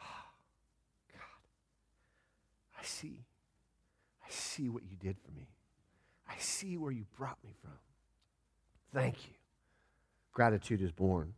oh, 0.01 0.25
God, 1.13 1.21
I 2.79 2.83
see. 2.83 3.25
I 4.25 4.29
see 4.29 4.69
what 4.69 4.83
you 4.83 4.95
did 4.97 5.17
for 5.23 5.31
me. 5.31 5.47
I 6.29 6.35
see 6.39 6.77
where 6.77 6.91
you 6.91 7.05
brought 7.17 7.37
me 7.43 7.53
from. 7.61 7.71
Thank 8.93 9.15
you. 9.27 9.34
Gratitude 10.35 10.81
is 10.81 10.91
born. 10.91 11.33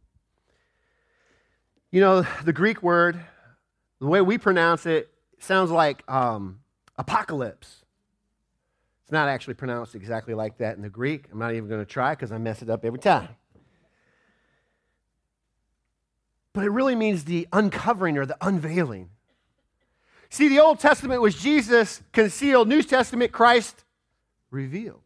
You 1.91 2.01
know, 2.01 2.25
the 2.43 2.51
Greek 2.51 2.81
word, 2.81 3.17
the 4.01 4.07
way 4.07 4.21
we 4.21 4.39
pronounce 4.39 4.87
it, 4.87 5.09
sounds 5.39 5.69
like 5.69 6.03
um, 6.11 6.59
apocalypse. 6.97 7.85
It's 9.03 9.11
not 9.11 9.29
actually 9.29 9.53
pronounced 9.53 9.93
exactly 9.93 10.33
like 10.33 10.57
that 10.57 10.75
in 10.77 10.81
the 10.81 10.89
Greek. 10.89 11.25
I'm 11.31 11.37
not 11.37 11.53
even 11.53 11.69
going 11.69 11.79
to 11.79 11.85
try 11.85 12.13
because 12.13 12.31
I 12.31 12.39
mess 12.39 12.63
it 12.63 12.71
up 12.71 12.83
every 12.83 12.97
time. 12.99 13.29
But 16.53 16.65
it 16.65 16.71
really 16.71 16.95
means 16.95 17.25
the 17.25 17.47
uncovering 17.53 18.17
or 18.17 18.25
the 18.25 18.37
unveiling. 18.41 19.11
See, 20.29 20.49
the 20.49 20.59
Old 20.59 20.79
Testament 20.79 21.21
was 21.21 21.35
Jesus 21.35 22.01
concealed, 22.13 22.67
New 22.67 22.81
Testament, 22.81 23.31
Christ 23.31 23.85
revealed. 24.49 25.03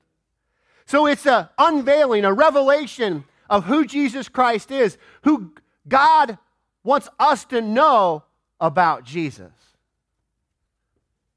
So 0.86 1.07
it's 1.07 1.25
an 1.25 1.50
unveiling, 1.57 2.24
a 2.24 2.31
revelation 2.31 3.25
of 3.51 3.65
who 3.65 3.86
Jesus 3.86 4.29
Christ 4.29 4.72
is, 4.72 4.98
who 5.24 5.51
God 5.86 6.38
wants 6.84 7.10
us 7.20 7.43
to 7.46 7.62
know 7.62 8.24
about 8.62 9.03
Jesus 9.03 9.51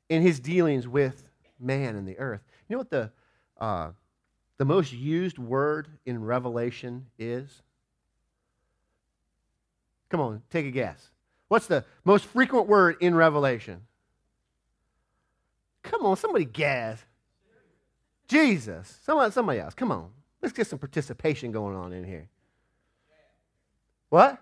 in 0.09 0.23
his 0.23 0.39
dealings 0.39 0.87
with 0.87 1.29
man 1.59 1.97
and 1.97 2.07
the 2.07 2.17
earth. 2.19 2.41
You 2.69 2.75
know 2.75 2.79
what 2.79 2.91
the, 2.91 3.11
uh, 3.61 3.91
the 4.59 4.65
most 4.65 4.93
used 4.93 5.39
word 5.39 5.89
in 6.07 6.25
Revelation 6.25 7.07
is? 7.19 7.63
Come 10.09 10.21
on, 10.21 10.43
take 10.51 10.67
a 10.67 10.71
guess. 10.71 11.11
What's 11.49 11.67
the 11.67 11.85
most 12.05 12.27
frequent 12.27 12.69
word 12.69 12.97
in 13.01 13.17
Revelation? 13.17 13.81
Come 15.83 16.07
on, 16.07 16.17
somebody 16.17 16.45
guess. 16.45 17.05
Jesus. 18.29 19.01
Somebody, 19.03 19.33
somebody 19.33 19.59
else. 19.59 19.75
Come 19.75 19.91
on. 19.91 20.11
Let's 20.45 20.53
get 20.53 20.67
some 20.67 20.79
participation 20.79 21.53
going 21.53 21.75
on 21.75 21.95
in 21.95 22.05
here. 22.05 22.29
What? 24.11 24.39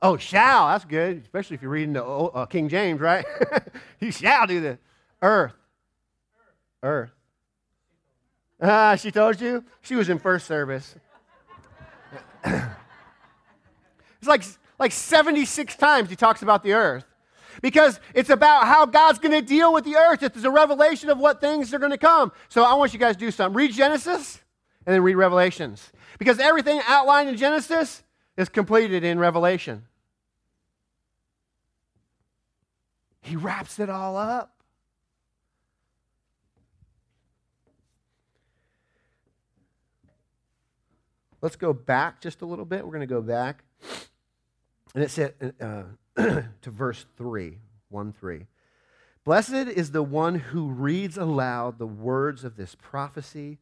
Oh, 0.00 0.16
shall. 0.16 0.68
That's 0.68 0.84
good, 0.84 1.22
especially 1.22 1.56
if 1.56 1.62
you're 1.62 1.72
reading 1.72 1.94
the 1.94 2.04
uh, 2.04 2.46
King 2.46 2.68
James, 2.68 3.00
right? 3.00 3.26
he 3.98 4.12
shall 4.12 4.46
do 4.46 4.60
this. 4.60 4.78
Earth. 5.20 5.54
Earth. 6.84 7.10
Ah, 8.62 8.94
she 8.94 9.10
told 9.10 9.40
you? 9.40 9.64
She 9.82 9.96
was 9.96 10.08
in 10.08 10.20
first 10.20 10.46
service. 10.46 10.94
it's 12.44 12.64
like, 14.22 14.44
like 14.78 14.92
76 14.92 15.74
times 15.74 16.10
he 16.10 16.14
talks 16.14 16.42
about 16.42 16.62
the 16.62 16.74
earth 16.74 17.04
because 17.62 18.00
it's 18.14 18.30
about 18.30 18.66
how 18.66 18.86
God's 18.86 19.18
going 19.18 19.32
to 19.32 19.42
deal 19.42 19.72
with 19.72 19.84
the 19.84 19.96
earth. 19.96 20.22
It's 20.22 20.44
a 20.44 20.50
revelation 20.50 21.10
of 21.10 21.18
what 21.18 21.40
things 21.40 21.72
are 21.74 21.78
going 21.78 21.92
to 21.92 21.98
come. 21.98 22.32
So 22.48 22.62
I 22.64 22.74
want 22.74 22.92
you 22.92 22.98
guys 22.98 23.16
to 23.16 23.20
do 23.20 23.30
something. 23.30 23.56
Read 23.56 23.72
Genesis 23.72 24.40
and 24.86 24.94
then 24.94 25.02
read 25.02 25.16
Revelations 25.16 25.92
because 26.18 26.38
everything 26.38 26.80
outlined 26.86 27.28
in 27.28 27.36
Genesis 27.36 28.02
is 28.36 28.48
completed 28.48 29.04
in 29.04 29.18
Revelation. 29.18 29.84
He 33.22 33.34
wraps 33.34 33.80
it 33.80 33.90
all 33.90 34.16
up. 34.16 34.52
Let's 41.42 41.56
go 41.56 41.72
back 41.72 42.20
just 42.20 42.42
a 42.42 42.46
little 42.46 42.64
bit. 42.64 42.84
We're 42.84 42.92
going 42.92 43.00
to 43.00 43.06
go 43.06 43.22
back. 43.22 43.62
And 44.94 45.04
it 45.04 45.10
said 45.10 45.54
uh, 45.60 45.82
to 46.62 46.70
verse 46.70 47.04
3, 47.16 47.58
1 47.90 48.12
3. 48.12 48.46
Blessed 49.24 49.52
is 49.52 49.90
the 49.90 50.02
one 50.02 50.36
who 50.36 50.68
reads 50.68 51.18
aloud 51.18 51.78
the 51.78 51.86
words 51.86 52.44
of 52.44 52.56
this 52.56 52.76
prophecy. 52.76 53.58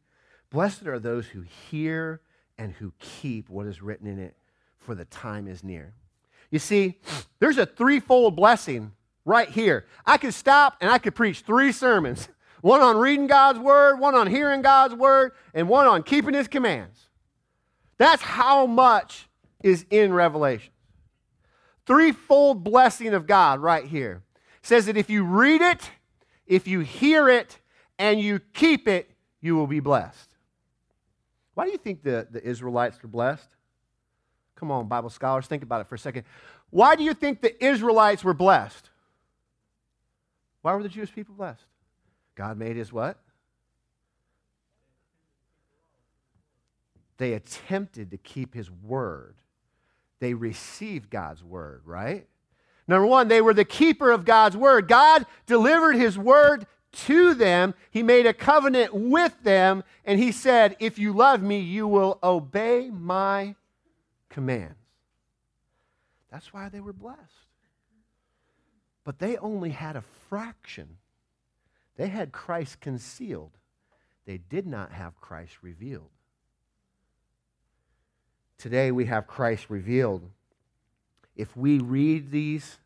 Blessed 0.51 0.85
are 0.85 0.99
those 0.99 1.27
who 1.27 1.41
hear 1.41 2.21
and 2.57 2.73
who 2.73 2.93
keep 2.99 3.49
what 3.49 3.65
is 3.65 3.81
written 3.81 4.07
in 4.07 4.19
it, 4.19 4.35
for 4.77 4.95
the 4.95 5.05
time 5.05 5.47
is 5.47 5.63
near. 5.63 5.93
You 6.51 6.59
see, 6.59 6.99
there's 7.39 7.57
a 7.57 7.65
threefold 7.65 8.35
blessing 8.35 8.91
right 9.25 9.49
here. 9.49 9.85
I 10.05 10.17
could 10.17 10.33
stop 10.33 10.77
and 10.79 10.89
I 10.89 10.99
could 10.99 11.15
preach 11.15 11.41
three 11.41 11.71
sermons 11.71 12.29
one 12.61 12.81
on 12.81 12.97
reading 12.97 13.27
God's 13.27 13.59
word, 13.59 13.99
one 13.99 14.15
on 14.15 14.27
hearing 14.27 14.61
God's 14.61 14.95
word, 14.95 15.33
and 15.53 15.67
one 15.67 15.87
on 15.87 16.03
keeping 16.03 16.33
his 16.33 16.47
commands. 16.47 17.09
That's 17.97 18.21
how 18.21 18.65
much 18.65 19.27
is 19.63 19.85
in 19.89 20.13
Revelation. 20.13 20.71
Threefold 21.85 22.63
blessing 22.63 23.13
of 23.13 23.27
God 23.27 23.59
right 23.59 23.85
here. 23.85 24.23
It 24.61 24.65
says 24.65 24.87
that 24.87 24.97
if 24.97 25.09
you 25.09 25.23
read 25.23 25.61
it, 25.61 25.91
if 26.47 26.67
you 26.67 26.79
hear 26.79 27.29
it, 27.29 27.59
and 27.97 28.19
you 28.19 28.39
keep 28.53 28.87
it, 28.87 29.09
you 29.41 29.55
will 29.55 29.67
be 29.67 29.79
blessed. 29.79 30.35
Why 31.53 31.65
do 31.65 31.71
you 31.71 31.77
think 31.77 32.03
the, 32.03 32.27
the 32.29 32.45
Israelites 32.45 33.01
were 33.01 33.09
blessed? 33.09 33.49
Come 34.55 34.71
on, 34.71 34.87
Bible 34.87 35.09
scholars, 35.09 35.47
think 35.47 35.63
about 35.63 35.81
it 35.81 35.87
for 35.87 35.95
a 35.95 35.99
second. 35.99 36.23
Why 36.69 36.95
do 36.95 37.03
you 37.03 37.13
think 37.13 37.41
the 37.41 37.63
Israelites 37.63 38.23
were 38.23 38.33
blessed? 38.33 38.89
Why 40.61 40.73
were 40.73 40.83
the 40.83 40.89
Jewish 40.89 41.13
people 41.13 41.35
blessed? 41.35 41.65
God 42.35 42.57
made 42.57 42.75
his 42.75 42.91
what? 42.91 43.19
They 47.17 47.33
attempted 47.33 48.11
to 48.11 48.17
keep 48.17 48.53
his 48.53 48.69
word. 48.69 49.35
They 50.19 50.33
received 50.33 51.09
God's 51.09 51.43
word, 51.43 51.81
right? 51.85 52.27
Number 52.87 53.07
one, 53.07 53.27
they 53.27 53.41
were 53.41 53.53
the 53.53 53.65
keeper 53.65 54.11
of 54.11 54.25
God's 54.25 54.55
word. 54.55 54.87
God 54.87 55.25
delivered 55.45 55.95
his 55.95 56.17
word 56.17 56.67
to 56.91 57.33
them. 57.33 57.73
He 57.89 58.03
made 58.03 58.25
a 58.25 58.33
covenant 58.33 58.93
with 58.93 59.35
them, 59.43 59.83
and 60.05 60.19
he 60.19 60.31
said, 60.31 60.75
If 60.79 60.99
you 60.99 61.13
love 61.13 61.41
me, 61.41 61.59
you 61.59 61.87
will 61.87 62.19
obey 62.23 62.89
my 62.89 63.55
commands. 64.29 64.75
That's 66.31 66.53
why 66.53 66.69
they 66.69 66.79
were 66.79 66.93
blessed. 66.93 67.19
But 69.03 69.19
they 69.19 69.37
only 69.37 69.69
had 69.69 69.95
a 69.95 70.03
fraction. 70.29 70.97
They 71.97 72.07
had 72.07 72.31
Christ 72.31 72.81
concealed, 72.81 73.51
they 74.25 74.37
did 74.37 74.67
not 74.67 74.91
have 74.91 75.19
Christ 75.21 75.57
revealed. 75.61 76.09
Today 78.57 78.91
we 78.91 79.05
have 79.05 79.27
Christ 79.27 79.69
revealed. 79.69 80.29
If 81.35 81.55
we 81.55 81.79
read 81.79 82.31
these, 82.31 82.77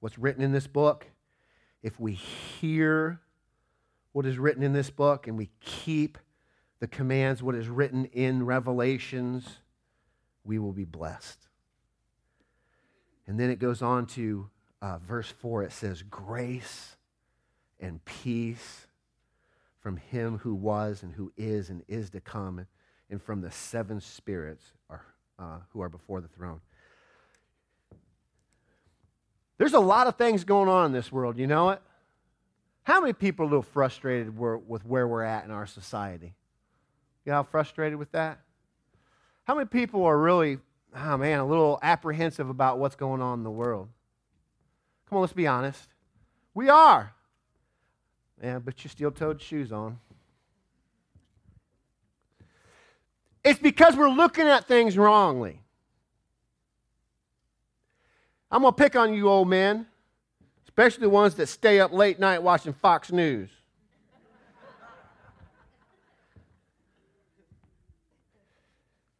what's 0.00 0.18
written 0.18 0.42
in 0.42 0.52
this 0.52 0.66
book, 0.66 1.06
if 1.82 1.98
we 1.98 2.12
hear 2.12 3.20
what 4.12 4.26
is 4.26 4.38
written 4.38 4.62
in 4.62 4.72
this 4.72 4.90
book 4.90 5.26
and 5.26 5.38
we 5.38 5.50
keep 5.60 6.18
the 6.80 6.86
commands, 6.86 7.42
what 7.42 7.54
is 7.54 7.68
written 7.68 8.04
in 8.06 8.44
Revelations, 8.44 9.60
we 10.44 10.58
will 10.58 10.72
be 10.72 10.84
blessed. 10.84 11.48
And 13.26 13.38
then 13.38 13.50
it 13.50 13.58
goes 13.58 13.82
on 13.82 14.06
to 14.06 14.48
uh, 14.80 14.98
verse 14.98 15.30
4. 15.30 15.64
It 15.64 15.72
says, 15.72 16.02
Grace 16.02 16.96
and 17.80 18.04
peace 18.04 18.86
from 19.80 19.96
him 19.96 20.38
who 20.38 20.54
was 20.54 21.02
and 21.02 21.14
who 21.14 21.32
is 21.36 21.70
and 21.70 21.82
is 21.88 22.10
to 22.10 22.20
come 22.20 22.66
and 23.10 23.22
from 23.22 23.40
the 23.40 23.50
seven 23.50 24.00
spirits 24.00 24.64
are, 24.90 25.04
uh, 25.38 25.58
who 25.70 25.80
are 25.80 25.88
before 25.88 26.20
the 26.20 26.28
throne. 26.28 26.60
There's 29.58 29.74
a 29.74 29.80
lot 29.80 30.06
of 30.06 30.16
things 30.16 30.44
going 30.44 30.68
on 30.68 30.86
in 30.86 30.92
this 30.92 31.10
world, 31.10 31.36
you 31.36 31.46
know 31.46 31.70
it? 31.70 31.82
How 32.84 33.00
many 33.00 33.12
people 33.12 33.44
are 33.44 33.48
a 33.48 33.50
little 33.50 33.62
frustrated 33.62 34.38
with 34.38 34.86
where 34.86 35.06
we're 35.06 35.22
at 35.22 35.44
in 35.44 35.50
our 35.50 35.66
society? 35.66 36.34
You 37.24 37.32
know 37.32 37.36
how 37.36 37.42
frustrated 37.42 37.98
with 37.98 38.12
that? 38.12 38.40
How 39.44 39.54
many 39.54 39.66
people 39.66 40.04
are 40.04 40.16
really, 40.16 40.58
oh 40.94 41.16
man, 41.18 41.40
a 41.40 41.46
little 41.46 41.78
apprehensive 41.82 42.48
about 42.48 42.78
what's 42.78 42.96
going 42.96 43.20
on 43.20 43.40
in 43.40 43.44
the 43.44 43.50
world? 43.50 43.88
Come 45.08 45.16
on, 45.16 45.20
let's 45.22 45.32
be 45.32 45.46
honest. 45.46 45.88
We 46.54 46.68
are. 46.68 47.12
Yeah, 48.42 48.58
but 48.58 48.82
you 48.84 48.88
steel 48.88 49.10
toed 49.10 49.42
shoes 49.42 49.72
on. 49.72 49.98
It's 53.48 53.58
because 53.58 53.96
we're 53.96 54.10
looking 54.10 54.46
at 54.46 54.68
things 54.68 54.98
wrongly. 54.98 55.62
I'm 58.50 58.60
going 58.60 58.74
to 58.74 58.76
pick 58.76 58.94
on 58.94 59.14
you, 59.14 59.26
old 59.26 59.48
men, 59.48 59.86
especially 60.64 61.00
the 61.00 61.08
ones 61.08 61.34
that 61.36 61.46
stay 61.46 61.80
up 61.80 61.90
late 61.90 62.20
night 62.20 62.42
watching 62.42 62.74
Fox 62.74 63.10
News. 63.10 63.48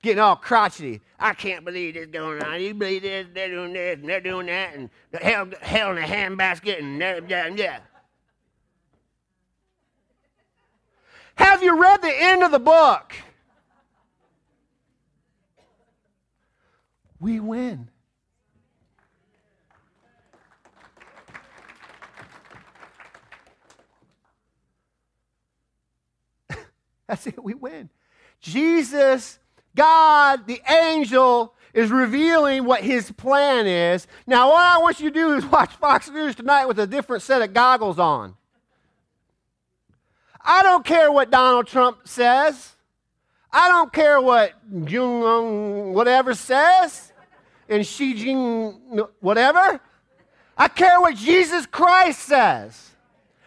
Getting 0.03 0.19
all 0.19 0.37
crotchety. 0.37 1.01
I 1.19 1.33
can't 1.33 1.64
believe 1.64 1.95
this 1.95 2.09
going 2.09 2.43
on. 2.45 2.61
You 2.61 2.75
believe 2.75 3.01
this? 3.01 3.29
They're 3.33 3.49
doing 3.49 3.73
this 3.73 3.99
and 3.99 4.11
they're 4.11 4.21
doing 4.21 4.47
that, 4.49 4.75
and 4.75 4.91
hell, 5.23 5.49
hell 5.62 5.93
in 5.93 6.05
a 6.05 6.07
handbasket, 6.07 6.81
and 6.81 7.31
yeah, 7.31 7.47
yeah. 7.47 7.79
Have 11.37 11.62
you 11.62 11.81
read 11.81 12.03
the 12.03 12.14
end 12.14 12.43
of 12.43 12.51
the 12.51 12.59
book? 12.59 13.14
We 17.20 17.40
win. 17.40 17.90
That's 27.09 27.26
it, 27.26 27.42
we 27.42 27.54
win. 27.54 27.90
Jesus, 28.40 29.40
God, 29.74 30.46
the 30.46 30.62
angel, 30.68 31.54
is 31.74 31.90
revealing 31.90 32.64
what 32.64 32.83
his 32.83 33.11
plan 33.12 33.66
is. 33.66 34.07
Now, 34.26 34.50
what 34.50 34.64
I 34.64 34.78
want 34.78 35.00
you 35.00 35.11
to 35.11 35.14
do 35.14 35.33
is 35.35 35.44
watch 35.52 35.72
Fox 35.76 36.09
News 36.09 36.35
tonight 36.35 36.66
with 36.66 36.78
a 36.78 36.87
different 36.87 37.22
set 37.22 37.42
of 37.42 37.52
goggles 37.52 37.98
on. 37.98 38.37
I 40.40 40.62
don't 40.62 40.85
care 40.85 41.11
what 41.11 41.31
Donald 41.31 41.66
Trump 41.66 42.07
says. 42.07 42.76
I 43.52 43.68
don't 43.68 43.92
care 43.92 44.20
what 44.20 44.52
Jung 44.87 45.94
whatever 45.94 46.35
says 46.35 47.08
and 47.68 47.87
Xi 47.87 48.14
Jing 48.14 48.72
whatever. 49.20 49.81
I 50.57 50.68
care 50.68 51.00
what 51.00 51.14
Jesus 51.14 51.66
Christ 51.66 52.20
says. 52.20 52.90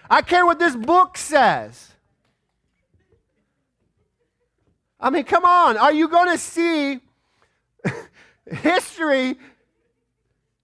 I 0.09 0.21
care 0.21 0.45
what 0.45 0.59
this 0.59 0.75
book 0.75 1.17
says. 1.17 1.91
I 4.99 5.09
mean, 5.09 5.23
come 5.23 5.43
on. 5.43 5.77
Are 5.77 5.91
you 5.91 6.07
going 6.07 6.31
to 6.31 6.37
see 6.37 6.99
history 8.51 9.35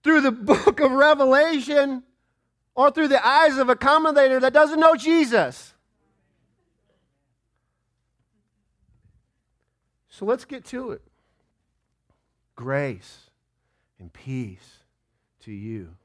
through 0.04 0.22
the 0.22 0.32
book 0.32 0.80
of 0.80 0.92
Revelation 0.92 2.04
or 2.76 2.92
through 2.92 3.08
the 3.08 3.26
eyes 3.26 3.58
of 3.58 3.70
a 3.70 3.76
commentator 3.76 4.40
that 4.40 4.54
doesn't 4.54 4.80
know 4.80 4.96
Jesus? 4.96 5.74
So 10.10 10.26
let's 10.26 10.46
get 10.46 10.66
to 10.66 10.92
it. 10.92 11.02
Grace 12.56 13.27
and 14.00 14.12
peace 14.12 14.84
to 15.42 15.52
you. 15.52 15.96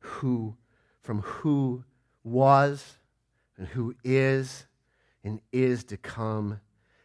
Who, 0.00 0.56
from 1.02 1.20
who 1.22 1.84
was 2.24 2.98
and 3.56 3.66
who 3.66 3.94
is 4.04 4.66
and 5.24 5.40
is 5.52 5.84
to 5.84 5.96
come, 5.96 6.60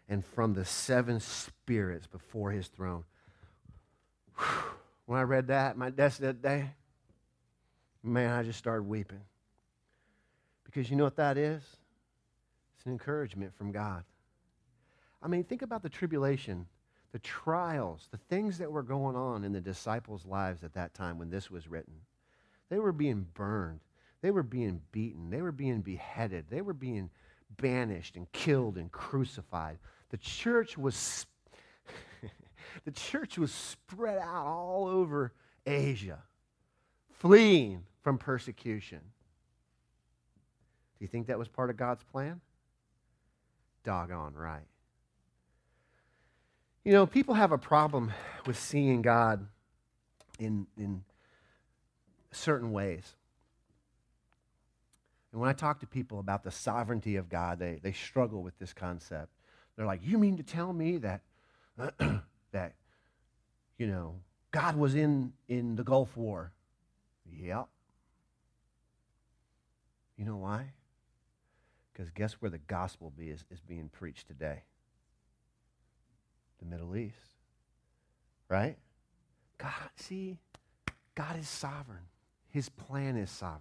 and 0.07 0.23
from 0.23 0.53
the 0.53 0.63
seven 0.63 1.19
spirits 1.19 2.05
before 2.05 2.51
his 2.51 2.67
throne. 2.67 3.03
When 5.05 5.19
I 5.19 5.23
read 5.23 5.47
that 5.47 5.77
my 5.77 5.89
desk 5.89 6.19
that 6.19 6.41
day, 6.41 6.71
man, 8.03 8.31
I 8.31 8.43
just 8.43 8.59
started 8.59 8.83
weeping. 8.83 9.21
Because 10.63 10.89
you 10.89 10.95
know 10.95 11.03
what 11.03 11.15
that 11.17 11.37
is? 11.37 11.61
It's 12.75 12.85
an 12.85 12.91
encouragement 12.91 13.55
from 13.55 13.71
God. 13.71 14.03
I 15.21 15.27
mean, 15.27 15.43
think 15.43 15.61
about 15.61 15.83
the 15.83 15.89
tribulation, 15.89 16.67
the 17.13 17.19
trials, 17.19 18.07
the 18.11 18.17
things 18.17 18.57
that 18.57 18.71
were 18.71 18.81
going 18.81 19.15
on 19.15 19.43
in 19.43 19.53
the 19.53 19.61
disciples' 19.61 20.25
lives 20.25 20.63
at 20.63 20.73
that 20.73 20.95
time 20.95 21.19
when 21.19 21.29
this 21.29 21.49
was 21.49 21.67
written. 21.67 21.93
They 22.69 22.79
were 22.79 22.91
being 22.91 23.27
burned, 23.35 23.81
they 24.21 24.31
were 24.31 24.43
being 24.43 24.81
beaten, 24.91 25.29
they 25.29 25.43
were 25.43 25.51
being 25.51 25.81
beheaded, 25.81 26.47
they 26.49 26.61
were 26.61 26.73
being 26.73 27.11
banished 27.61 28.15
and 28.15 28.29
killed 28.31 28.77
and 28.77 28.91
crucified. 28.91 29.77
The 30.09 30.17
church 30.17 30.75
was 30.75 31.27
the 32.83 32.91
church 32.91 33.37
was 33.37 33.51
spread 33.51 34.17
out 34.17 34.47
all 34.47 34.87
over 34.87 35.33
Asia, 35.67 36.23
fleeing 37.19 37.83
from 38.01 38.17
persecution. 38.17 39.01
Do 40.97 41.05
you 41.05 41.07
think 41.07 41.27
that 41.27 41.37
was 41.37 41.47
part 41.47 41.69
of 41.69 41.77
God's 41.77 42.03
plan? 42.03 42.41
Doggone 43.83 44.33
right. 44.33 44.65
You 46.83 46.91
know, 46.91 47.05
people 47.05 47.35
have 47.35 47.51
a 47.51 47.57
problem 47.57 48.11
with 48.45 48.59
seeing 48.59 49.01
God 49.01 49.47
in, 50.37 50.67
in 50.77 51.03
certain 52.31 52.71
ways. 52.71 53.15
And 55.31 55.39
when 55.39 55.49
I 55.49 55.53
talk 55.53 55.79
to 55.79 55.87
people 55.87 56.19
about 56.19 56.43
the 56.43 56.51
sovereignty 56.51 57.15
of 57.15 57.29
God, 57.29 57.57
they, 57.57 57.79
they 57.81 57.93
struggle 57.93 58.43
with 58.43 58.57
this 58.59 58.73
concept. 58.73 59.29
They're 59.75 59.85
like, 59.85 60.01
You 60.03 60.17
mean 60.17 60.37
to 60.37 60.43
tell 60.43 60.73
me 60.73 60.97
that, 60.97 61.21
that 62.51 62.75
you 63.77 63.87
know, 63.87 64.15
God 64.51 64.75
was 64.75 64.93
in, 64.93 65.33
in 65.47 65.75
the 65.75 65.83
Gulf 65.83 66.15
War? 66.15 66.51
Yep. 67.31 67.67
You 70.17 70.25
know 70.25 70.37
why? 70.37 70.73
Because 71.91 72.09
guess 72.11 72.33
where 72.33 72.51
the 72.51 72.59
gospel 72.59 73.11
is, 73.17 73.43
is 73.49 73.59
being 73.61 73.89
preached 73.89 74.27
today? 74.27 74.63
The 76.63 76.69
Middle 76.69 76.95
East. 76.95 77.15
Right? 78.49 78.77
God, 79.57 79.89
see, 79.95 80.37
God 81.15 81.37
is 81.39 81.49
sovereign. 81.49 82.05
His 82.49 82.69
plan 82.69 83.17
is 83.17 83.29
sovereign. 83.29 83.59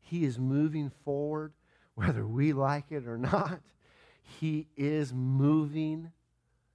He 0.00 0.24
is 0.24 0.38
moving 0.38 0.90
forward, 1.04 1.52
whether 1.94 2.26
we 2.26 2.52
like 2.52 2.86
it 2.90 3.06
or 3.06 3.18
not. 3.18 3.60
He 4.40 4.66
is 4.76 5.12
moving 5.12 6.10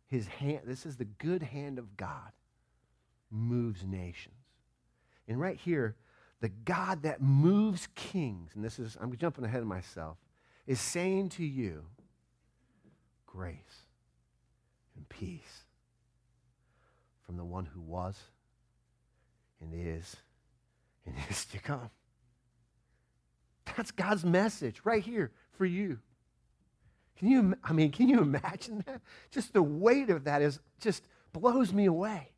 his 0.08 0.28
hand. 0.28 0.62
This 0.66 0.86
is 0.86 0.98
the 0.98 1.06
good 1.06 1.42
hand 1.42 1.80
of 1.80 1.98
God, 1.98 2.32
moves 3.32 3.84
nations. 3.84 4.36
And 5.28 5.40
right 5.40 5.58
here, 5.58 5.96
the 6.42 6.50
God 6.50 7.04
that 7.04 7.22
moves 7.22 7.88
kings, 7.96 8.52
and 8.56 8.64
this 8.64 8.78
is, 8.78 8.98
I'm 9.02 9.16
jumping 9.18 9.44
ahead 9.44 9.62
of 9.62 9.68
myself, 9.68 10.18
is 10.68 10.80
saying 10.80 11.30
to 11.30 11.44
you, 11.44 11.86
grace 13.26 13.85
and 14.96 15.08
peace 15.10 15.64
from 17.26 17.38
the 17.38 17.46
one 17.46 17.66
who 17.66 17.82
was 17.82 18.16
and 19.62 19.72
is 19.74 20.16
and 21.06 21.16
is 21.30 21.46
to 21.46 21.60
come. 21.60 21.90
That's 23.76 23.92
God's 23.92 24.24
message 24.24 24.82
right 24.84 25.04
here 25.04 25.32
for 25.58 25.66
you. 25.66 26.00
Can 27.18 27.30
you, 27.30 27.56
I 27.64 27.74
mean, 27.74 27.92
can 27.92 28.10
you 28.10 28.20
imagine 28.22 28.84
that? 28.86 29.02
Just 29.32 29.54
the 29.54 29.64
weight 29.64 30.10
of 30.10 30.26
that 30.26 30.42
is 30.42 30.60
just 30.80 31.04
blows 31.34 31.74
me 31.74 31.86
away. 31.86 32.30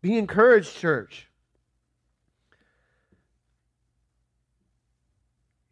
Be 0.00 0.16
encouraged, 0.16 0.76
church. 0.76 1.28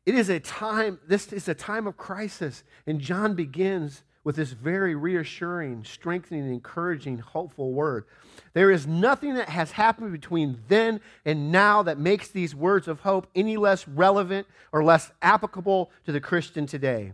It 0.06 0.14
is 0.14 0.28
a 0.28 0.38
time, 0.38 1.00
this 1.06 1.32
is 1.32 1.48
a 1.48 1.54
time 1.54 1.88
of 1.88 1.96
crisis. 1.96 2.62
And 2.86 3.00
John 3.00 3.34
begins 3.34 4.04
with 4.22 4.36
this 4.36 4.52
very 4.52 4.94
reassuring, 4.94 5.84
strengthening, 5.84 6.48
encouraging, 6.52 7.18
hopeful 7.18 7.72
word. 7.72 8.06
There 8.54 8.70
is 8.70 8.86
nothing 8.86 9.34
that 9.34 9.48
has 9.48 9.72
happened 9.72 10.12
between 10.12 10.62
then 10.68 11.00
and 11.24 11.52
now 11.52 11.82
that 11.82 11.98
makes 11.98 12.28
these 12.28 12.54
words 12.54 12.88
of 12.88 13.00
hope 13.00 13.28
any 13.34 13.56
less 13.56 13.86
relevant 13.86 14.46
or 14.72 14.82
less 14.82 15.10
applicable 15.22 15.90
to 16.06 16.12
the 16.12 16.20
Christian 16.20 16.66
today. 16.66 17.12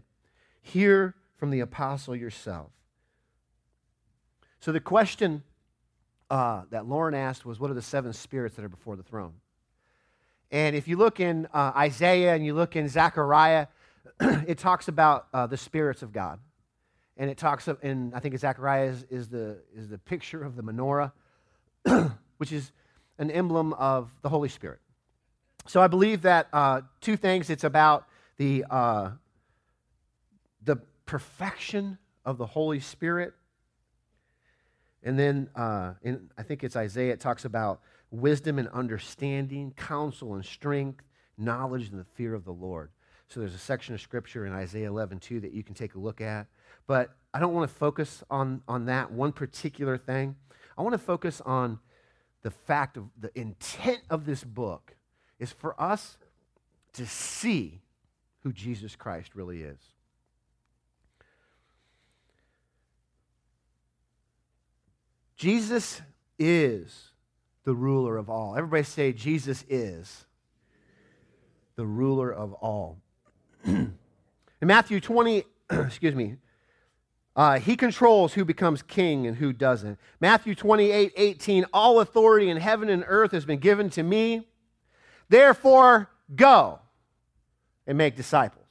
Hear 0.61 1.15
from 1.37 1.51
the 1.51 1.61
apostle 1.61 2.15
yourself. 2.15 2.71
So, 4.61 4.71
the 4.71 4.81
question 4.81 5.43
uh, 6.31 6.63
that 6.71 6.87
Lauren 6.87 7.15
asked 7.15 7.45
was 7.45 7.59
what 7.59 7.71
are 7.71 7.75
the 7.75 7.83
seven 7.83 8.13
spirits 8.13 8.57
that 8.57 8.65
are 8.65 8.71
before 8.71 8.97
the 8.97 9.03
throne? 9.03 9.35
And 10.53 10.77
if 10.77 10.87
you 10.87 10.99
look 10.99 11.19
in 11.19 11.49
uh, 11.55 11.73
Isaiah 11.75 12.35
and 12.35 12.45
you 12.45 12.55
look 12.55 12.77
in 12.77 12.87
Zechariah, 12.87 13.69
it 14.21 14.59
talks 14.59 14.87
about 14.87 15.27
uh, 15.33 15.47
the 15.47 15.57
spirits 15.57 16.03
of 16.03 16.13
God 16.13 16.39
and 17.17 17.31
it 17.31 17.39
talks 17.39 17.69
of, 17.69 17.79
and 17.83 18.15
I 18.15 18.21
think 18.21 18.39
Zechariah 18.39 18.91
is, 18.91 19.07
is, 19.11 19.29
the, 19.29 19.59
is 19.75 19.89
the 19.89 19.97
picture 19.97 20.45
of 20.45 20.55
the 20.55 20.63
menorah, 20.63 21.13
which 22.37 22.53
is 22.53 22.71
an 23.19 23.31
emblem 23.31 23.73
of 23.75 24.11
the 24.21 24.29
Holy 24.29 24.51
Spirit. 24.51 24.81
So 25.67 25.81
I 25.81 25.87
believe 25.87 26.23
that 26.23 26.49
uh, 26.53 26.83
two 27.01 27.17
things 27.17 27.49
it's 27.49 27.65
about 27.65 28.07
the, 28.37 28.67
uh, 28.69 29.11
the 30.63 30.77
perfection 31.07 31.97
of 32.27 32.37
the 32.37 32.47
Holy 32.47 32.81
Spirit. 32.81 33.33
And 35.03 35.19
then 35.19 35.49
uh, 35.57 35.95
in, 36.03 36.31
I 36.37 36.43
think 36.43 36.63
it's 36.63 36.77
Isaiah, 36.77 37.15
it 37.15 37.21
talks 37.21 37.47
about 37.47 37.81
wisdom 38.13 38.59
and 38.59 38.69
understanding, 38.69 39.73
counsel 39.77 40.35
and 40.35 40.45
strength, 40.45 41.03
knowledge 41.37 41.89
and 41.89 41.99
the 41.99 42.05
fear 42.05 42.35
of 42.35 42.45
the 42.45 42.53
Lord. 42.53 42.91
So 43.29 43.41
there's 43.41 43.55
a 43.55 43.59
section 43.59 43.95
of 43.95 44.01
scripture 44.01 44.47
in 44.47 44.53
Isaiah 44.53 44.89
11, 44.89 45.19
2 45.19 45.41
that 45.41 45.53
you 45.53 45.65
can 45.65 45.75
take 45.75 45.95
a 45.95 45.99
look 45.99 46.21
at. 46.21 46.47
But 46.87 47.17
I 47.33 47.41
don't 47.41 47.55
want 47.55 47.69
to 47.69 47.75
focus 47.75 48.23
on, 48.31 48.63
on 48.69 48.85
that 48.87 49.11
one 49.11 49.33
particular 49.33 49.97
thing. 49.97 50.37
I 50.77 50.83
want 50.83 50.93
to 50.93 50.99
focus 50.99 51.41
on 51.41 51.81
the 52.43 52.51
fact 52.51 52.97
of 52.99 53.05
the 53.19 53.37
intent 53.39 54.01
of 54.11 54.27
this 54.27 54.45
book 54.45 54.95
is 55.39 55.51
for 55.51 55.81
us 55.81 56.19
to 56.93 57.07
see 57.07 57.81
who 58.41 58.53
Jesus 58.53 58.95
Christ 58.95 59.35
really 59.35 59.63
is. 59.63 59.79
Jesus 65.37 66.03
is 66.39 67.12
the 67.65 67.75
ruler 67.75 68.17
of 68.17 68.29
all. 68.29 68.57
Everybody 68.57 68.83
say, 68.83 69.13
Jesus 69.13 69.65
is 69.69 70.25
the 71.77 71.87
ruler 71.87 72.33
of 72.33 72.53
all. 72.55 72.99
In 73.65 73.95
Matthew 74.61 75.01
20, 75.01 75.45
excuse 75.71 76.15
me, 76.15 76.37
uh, 77.35 77.59
he 77.59 77.77
controls 77.77 78.35
who 78.35 78.45
becomes 78.45 78.83
king 78.83 79.27
and 79.27 79.37
who 79.37 79.53
doesn't. 79.53 79.99
Matthew 80.21 80.55
28, 80.55 81.13
18, 81.17 81.65
all 81.73 82.01
authority 82.01 82.51
in 82.51 82.59
heaven 82.59 82.91
and 82.91 83.05
earth 83.07 83.33
has 83.33 83.45
been 83.45 83.59
given 83.59 83.89
to 83.91 84.03
me. 84.03 84.47
Therefore, 85.31 86.11
go 86.35 86.81
and 87.87 87.97
make 87.97 88.17
disciples. 88.17 88.67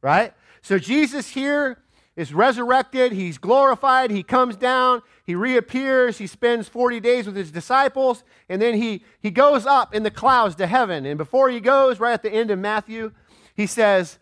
Right? 0.00 0.32
So 0.62 0.78
Jesus 0.78 1.28
here 1.28 1.78
is 2.16 2.34
resurrected. 2.34 3.12
He's 3.12 3.38
glorified. 3.38 4.10
He 4.10 4.22
comes 4.22 4.56
down. 4.56 5.02
He 5.24 5.34
reappears. 5.34 6.18
He 6.18 6.26
spends 6.26 6.68
40 6.68 7.00
days 7.00 7.26
with 7.26 7.36
his 7.36 7.50
disciples. 7.50 8.22
And 8.48 8.60
then 8.60 8.74
he, 8.74 9.02
he 9.20 9.30
goes 9.30 9.64
up 9.66 9.94
in 9.94 10.02
the 10.02 10.10
clouds 10.10 10.54
to 10.56 10.66
heaven. 10.66 11.06
And 11.06 11.16
before 11.16 11.48
he 11.48 11.60
goes, 11.60 11.98
right 11.98 12.12
at 12.12 12.22
the 12.22 12.32
end 12.32 12.50
of 12.50 12.58
Matthew, 12.58 13.12
he 13.54 13.66
says, 13.66 14.18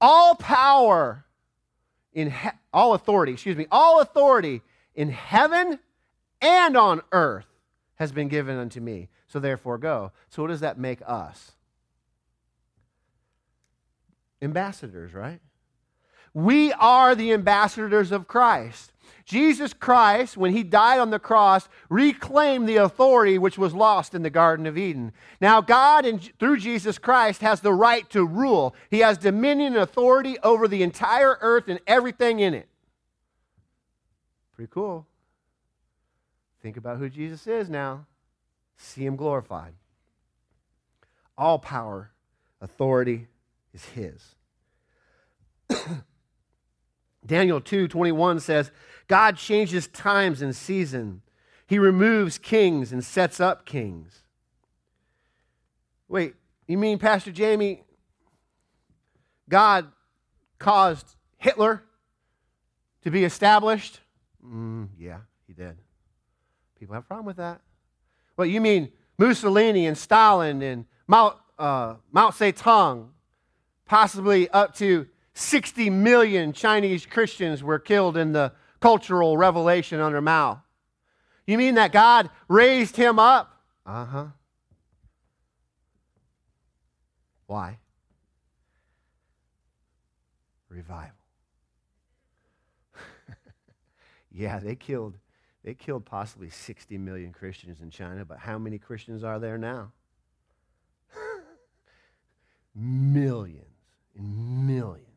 All 0.00 0.34
power 0.36 1.24
in 2.12 2.30
he- 2.30 2.48
all 2.72 2.94
authority, 2.94 3.32
excuse 3.32 3.56
me, 3.56 3.66
all 3.70 4.00
authority 4.00 4.62
in 4.94 5.10
heaven 5.10 5.78
and 6.40 6.76
on 6.76 7.02
earth 7.12 7.46
has 7.96 8.12
been 8.12 8.28
given 8.28 8.56
unto 8.56 8.80
me. 8.80 9.08
So 9.26 9.38
therefore 9.38 9.78
go. 9.78 10.12
So 10.30 10.42
what 10.42 10.48
does 10.48 10.60
that 10.60 10.78
make 10.78 11.00
us? 11.06 11.52
Ambassadors, 14.40 15.12
right? 15.12 15.40
We 16.34 16.72
are 16.74 17.14
the 17.14 17.32
ambassadors 17.32 18.12
of 18.12 18.28
Christ. 18.28 18.92
Jesus 19.28 19.74
Christ, 19.74 20.38
when 20.38 20.52
he 20.52 20.62
died 20.62 21.00
on 21.00 21.10
the 21.10 21.18
cross, 21.18 21.68
reclaimed 21.90 22.66
the 22.66 22.76
authority 22.76 23.36
which 23.36 23.58
was 23.58 23.74
lost 23.74 24.14
in 24.14 24.22
the 24.22 24.30
Garden 24.30 24.66
of 24.66 24.78
Eden. 24.78 25.12
Now, 25.38 25.60
God, 25.60 26.06
in, 26.06 26.18
through 26.18 26.56
Jesus 26.56 26.96
Christ, 26.96 27.42
has 27.42 27.60
the 27.60 27.74
right 27.74 28.08
to 28.08 28.24
rule. 28.24 28.74
He 28.90 29.00
has 29.00 29.18
dominion 29.18 29.74
and 29.74 29.82
authority 29.82 30.38
over 30.42 30.66
the 30.66 30.82
entire 30.82 31.36
earth 31.42 31.68
and 31.68 31.78
everything 31.86 32.40
in 32.40 32.54
it. 32.54 32.68
Pretty 34.56 34.70
cool. 34.72 35.06
Think 36.62 36.78
about 36.78 36.96
who 36.96 37.10
Jesus 37.10 37.46
is 37.46 37.68
now. 37.68 38.06
See 38.78 39.04
him 39.04 39.16
glorified. 39.16 39.74
All 41.36 41.58
power, 41.58 42.12
authority 42.62 43.28
is 43.74 43.84
his. 43.84 44.36
Daniel 47.28 47.60
2 47.60 47.86
21 47.86 48.40
says, 48.40 48.72
God 49.06 49.36
changes 49.36 49.86
times 49.86 50.42
and 50.42 50.56
season. 50.56 51.22
He 51.66 51.78
removes 51.78 52.38
kings 52.38 52.92
and 52.92 53.04
sets 53.04 53.38
up 53.38 53.64
kings. 53.64 54.22
Wait, 56.08 56.34
you 56.66 56.78
mean, 56.78 56.98
Pastor 56.98 57.30
Jamie, 57.30 57.84
God 59.48 59.86
caused 60.58 61.16
Hitler 61.36 61.84
to 63.02 63.10
be 63.10 63.24
established? 63.24 64.00
Mm, 64.44 64.88
yeah, 64.98 65.18
he 65.46 65.52
did. 65.52 65.76
People 66.78 66.94
have 66.94 67.04
a 67.04 67.06
problem 67.06 67.26
with 67.26 67.36
that. 67.36 67.60
Well, 68.36 68.46
you 68.46 68.60
mean 68.60 68.90
Mussolini 69.18 69.86
and 69.86 69.98
Stalin 69.98 70.62
and 70.62 70.86
Mao, 71.06 71.38
uh, 71.58 71.96
Mao 72.10 72.30
Zedong, 72.30 73.08
possibly 73.84 74.48
up 74.50 74.74
to 74.76 75.06
60 75.38 75.88
million 75.90 76.52
Chinese 76.52 77.06
Christians 77.06 77.62
were 77.62 77.78
killed 77.78 78.16
in 78.16 78.32
the 78.32 78.52
cultural 78.80 79.36
revelation 79.36 80.00
under 80.00 80.20
Mao. 80.20 80.62
You 81.46 81.56
mean 81.56 81.76
that 81.76 81.92
God 81.92 82.28
raised 82.48 82.96
him 82.96 83.20
up? 83.20 83.62
Uh 83.86 84.04
huh. 84.04 84.26
Why? 87.46 87.78
Revival. 90.68 91.12
yeah, 94.32 94.58
they 94.58 94.74
killed 94.74 95.14
they 95.62 95.74
killed 95.74 96.04
possibly 96.04 96.50
60 96.50 96.98
million 96.98 97.32
Christians 97.32 97.80
in 97.80 97.90
China, 97.90 98.24
but 98.24 98.38
how 98.38 98.58
many 98.58 98.78
Christians 98.78 99.22
are 99.22 99.38
there 99.38 99.56
now? 99.56 99.92
millions 102.74 103.64
and 104.16 104.66
millions 104.66 105.07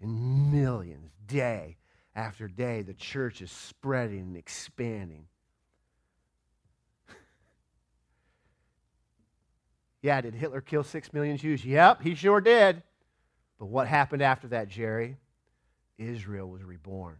and 0.00 0.52
millions, 0.52 1.10
day 1.26 1.76
after 2.14 2.48
day, 2.48 2.82
the 2.82 2.94
church 2.94 3.40
is 3.42 3.50
spreading 3.50 4.20
and 4.20 4.36
expanding. 4.36 5.26
yeah, 10.02 10.20
did 10.20 10.34
Hitler 10.34 10.60
kill 10.60 10.84
six 10.84 11.12
million 11.12 11.36
Jews? 11.36 11.64
Yep, 11.64 12.02
he 12.02 12.14
sure 12.14 12.40
did. 12.40 12.82
But 13.58 13.66
what 13.66 13.88
happened 13.88 14.22
after 14.22 14.48
that, 14.48 14.68
Jerry? 14.68 15.16
Israel 15.98 16.48
was 16.48 16.62
reborn. 16.62 17.16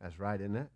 That's 0.00 0.18
right, 0.18 0.40
isn't 0.40 0.56
it? 0.56 0.68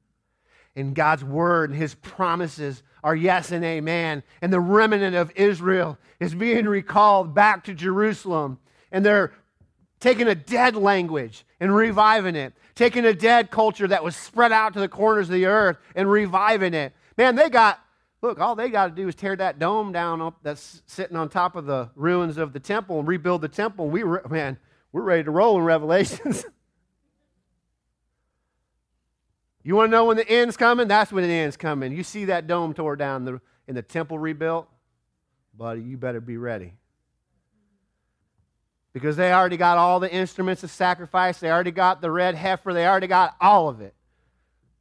And 0.77 0.95
God's 0.95 1.25
word 1.25 1.71
and 1.71 1.79
his 1.79 1.95
promises 1.95 2.83
are 3.03 3.15
yes 3.15 3.53
and 3.53 3.65
amen. 3.65 4.23
And 4.43 4.53
the 4.53 4.61
remnant 4.61 5.15
of 5.15 5.31
Israel 5.37 5.99
is 6.19 6.35
being 6.35 6.67
recalled 6.67 7.35
back 7.35 7.65
to 7.65 7.75
Jerusalem. 7.75 8.59
And 8.91 9.07
they're 9.07 9.33
taking 10.05 10.29
a 10.29 10.35
dead 10.35 10.77
language 10.77 11.47
and 11.61 11.75
reviving 11.75 12.37
it, 12.37 12.53
taking 12.75 13.07
a 13.07 13.15
dead 13.15 13.51
culture 13.51 13.89
that 13.89 14.05
was 14.05 14.15
spread 14.15 14.53
out 14.53 14.75
to 14.75 14.79
the 14.79 14.87
corners 14.87 15.31
of 15.31 15.33
the 15.33 15.47
earth 15.47 15.79
and 15.95 16.11
reviving 16.11 16.75
it. 16.75 16.93
Man, 17.17 17.37
they 17.37 17.49
got, 17.49 17.81
look, 18.21 18.39
all 18.39 18.55
they 18.55 18.69
got 18.69 18.89
to 18.89 18.93
do 18.93 19.09
is 19.09 19.15
tear 19.15 19.35
that 19.35 19.59
dome 19.59 19.93
down 19.93 20.21
up 20.21 20.41
that's 20.43 20.83
sitting 20.85 21.17
on 21.17 21.31
top 21.31 21.57
of 21.57 21.65
the 21.65 21.89
ruins 21.97 22.37
of 22.37 22.53
the 22.53 22.61
temple 22.61 22.99
and 22.99 23.09
rebuild 23.09 23.41
the 23.41 23.49
temple. 23.49 23.89
We, 23.89 24.05
man, 24.29 24.59
we're 24.93 25.01
ready 25.01 25.25
to 25.25 25.31
roll 25.31 25.57
in 25.57 25.65
Revelations. 25.65 26.45
you 29.63 29.75
want 29.75 29.89
to 29.89 29.91
know 29.91 30.05
when 30.05 30.19
the 30.19 30.29
end's 30.29 30.59
coming? 30.59 30.87
That's 30.87 31.13
when 31.13 31.25
the 31.25 31.33
end's 31.33 31.57
coming. 31.57 31.97
You 31.97 32.03
see 32.03 32.27
that 32.27 32.47
dome 32.47 32.75
tore 32.75 32.97
down 32.97 33.25
the, 33.25 33.41
and 33.67 33.75
the 33.75 33.81
temple 33.81 34.19
rebuilt? 34.19 34.69
Buddy, 35.57 35.81
you 35.81 35.97
better 35.97 36.21
be 36.21 36.37
ready 36.37 36.75
because 38.95 39.17
they 39.17 39.33
already 39.33 39.57
got 39.57 39.77
all 39.77 40.01
the 40.01 40.11
instruments 40.11 40.63
of 40.63 40.71
sacrifice, 40.71 41.41
they 41.41 41.51
already 41.51 41.73
got 41.73 42.01
the 42.01 42.11
red 42.11 42.37
heifer, 42.37 42.73
they 42.73 42.87
already 42.87 43.09
got 43.09 43.35
all 43.41 43.69
of 43.69 43.83
it 43.83 43.95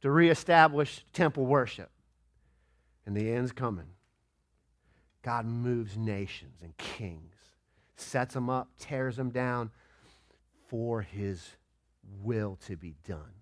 to 0.00 0.10
reestablish 0.10 1.04
temple 1.12 1.44
worship. 1.44 1.90
And 3.04 3.14
the 3.14 3.30
end's 3.30 3.52
coming. 3.52 3.88
God 5.22 5.44
moves 5.44 5.96
nations 5.96 6.60
and 6.62 6.76
kings, 6.76 7.34
sets 7.96 8.34
them 8.34 8.48
up, 8.48 8.68
tears 8.78 9.16
them 9.16 9.30
down 9.30 9.70
for 10.68 11.02
his 11.02 11.56
will 12.22 12.56
to 12.66 12.76
be 12.76 12.94
done. 13.06 13.32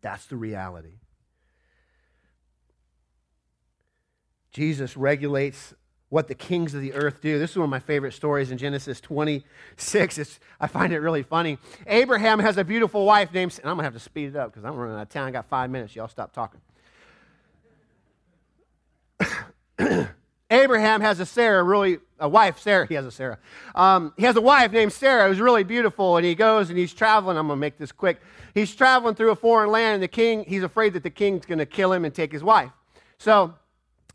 That's 0.00 0.26
the 0.26 0.36
reality. 0.36 1.00
Jesus 4.52 4.96
regulates 4.96 5.74
what 6.08 6.28
the 6.28 6.34
kings 6.34 6.74
of 6.74 6.80
the 6.80 6.92
earth 6.94 7.20
do. 7.20 7.38
This 7.38 7.50
is 7.52 7.56
one 7.56 7.64
of 7.64 7.70
my 7.70 7.80
favorite 7.80 8.12
stories 8.12 8.50
in 8.50 8.58
Genesis 8.58 9.00
26. 9.00 10.18
It's, 10.18 10.38
I 10.60 10.68
find 10.68 10.92
it 10.92 11.00
really 11.00 11.24
funny. 11.24 11.58
Abraham 11.86 12.38
has 12.38 12.58
a 12.58 12.64
beautiful 12.64 13.04
wife 13.04 13.32
named, 13.32 13.58
and 13.60 13.68
I'm 13.68 13.76
going 13.76 13.82
to 13.82 13.92
have 13.92 13.94
to 13.94 14.00
speed 14.00 14.28
it 14.28 14.36
up 14.36 14.52
because 14.52 14.64
I'm 14.64 14.76
running 14.76 14.96
out 14.96 15.02
of 15.02 15.08
time. 15.08 15.26
I 15.26 15.30
got 15.32 15.46
five 15.46 15.68
minutes. 15.68 15.96
Y'all 15.96 16.08
stop 16.08 16.32
talking. 16.32 16.60
Abraham 20.50 21.00
has 21.00 21.18
a 21.18 21.26
Sarah, 21.26 21.64
really, 21.64 21.98
a 22.20 22.28
wife, 22.28 22.60
Sarah. 22.60 22.86
He 22.86 22.94
has 22.94 23.04
a 23.04 23.10
Sarah. 23.10 23.38
Um, 23.74 24.12
he 24.16 24.22
has 24.24 24.36
a 24.36 24.40
wife 24.40 24.70
named 24.70 24.92
Sarah 24.92 25.28
who's 25.28 25.40
really 25.40 25.64
beautiful, 25.64 26.16
and 26.16 26.24
he 26.24 26.36
goes 26.36 26.70
and 26.70 26.78
he's 26.78 26.94
traveling. 26.94 27.36
I'm 27.36 27.48
going 27.48 27.56
to 27.56 27.60
make 27.60 27.78
this 27.78 27.90
quick. 27.90 28.20
He's 28.54 28.72
traveling 28.72 29.16
through 29.16 29.32
a 29.32 29.36
foreign 29.36 29.70
land, 29.70 29.94
and 29.94 30.02
the 30.04 30.08
king, 30.08 30.44
he's 30.46 30.62
afraid 30.62 30.92
that 30.92 31.02
the 31.02 31.10
king's 31.10 31.44
going 31.46 31.58
to 31.58 31.66
kill 31.66 31.92
him 31.92 32.04
and 32.04 32.14
take 32.14 32.30
his 32.30 32.44
wife. 32.44 32.70
So 33.18 33.54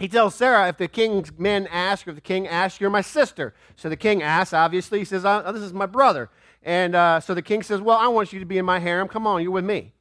he 0.02 0.08
tells 0.08 0.34
Sarah, 0.34 0.68
if 0.68 0.78
the 0.78 0.88
king's 0.88 1.32
men 1.38 1.68
ask, 1.68 2.08
or 2.08 2.10
if 2.10 2.16
the 2.16 2.22
king 2.22 2.48
asks, 2.48 2.82
you're 2.82 2.90
my 2.90 3.02
sister. 3.02 3.54
So 3.76 3.88
the 3.88 3.96
king 3.96 4.24
asks, 4.24 4.52
obviously. 4.52 4.98
He 4.98 5.06
says, 5.06 5.24
oh, 5.26 5.52
this 5.52 5.62
is 5.62 5.74
my 5.74 5.86
brother. 5.86 6.32
And 6.64 6.96
uh, 6.96 7.20
so 7.20 7.36
the 7.36 7.44
king 7.44 7.62
says, 7.62 7.82
well, 7.82 8.00
I 8.00 8.08
want 8.08 8.34
you 8.34 8.40
to 8.40 8.46
be 8.48 8.58
in 8.58 8.66
my 8.66 8.80
harem. 8.80 9.08
Come 9.08 9.28
on, 9.28 9.44
you're 9.44 9.52
with 9.52 9.64
me. 9.64 9.94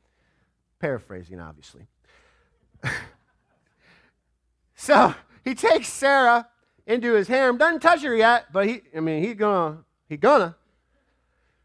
Paraphrasing, 0.79 1.39
obviously. 1.39 1.87
so 4.75 5.15
he 5.45 5.55
takes 5.55 5.89
Sarah 5.89 6.49
into 6.87 7.13
his 7.13 7.29
harem. 7.29 7.59
Doesn't 7.59 7.81
touch 7.81 8.01
her 8.01 8.17
yet, 8.17 8.47
but 8.55 8.67
he, 8.67 8.81
I 8.97 9.01
mean, 9.01 9.23
he's 9.23 9.35
gonna, 9.35 9.85
he's 10.09 10.19
gonna. 10.19 10.57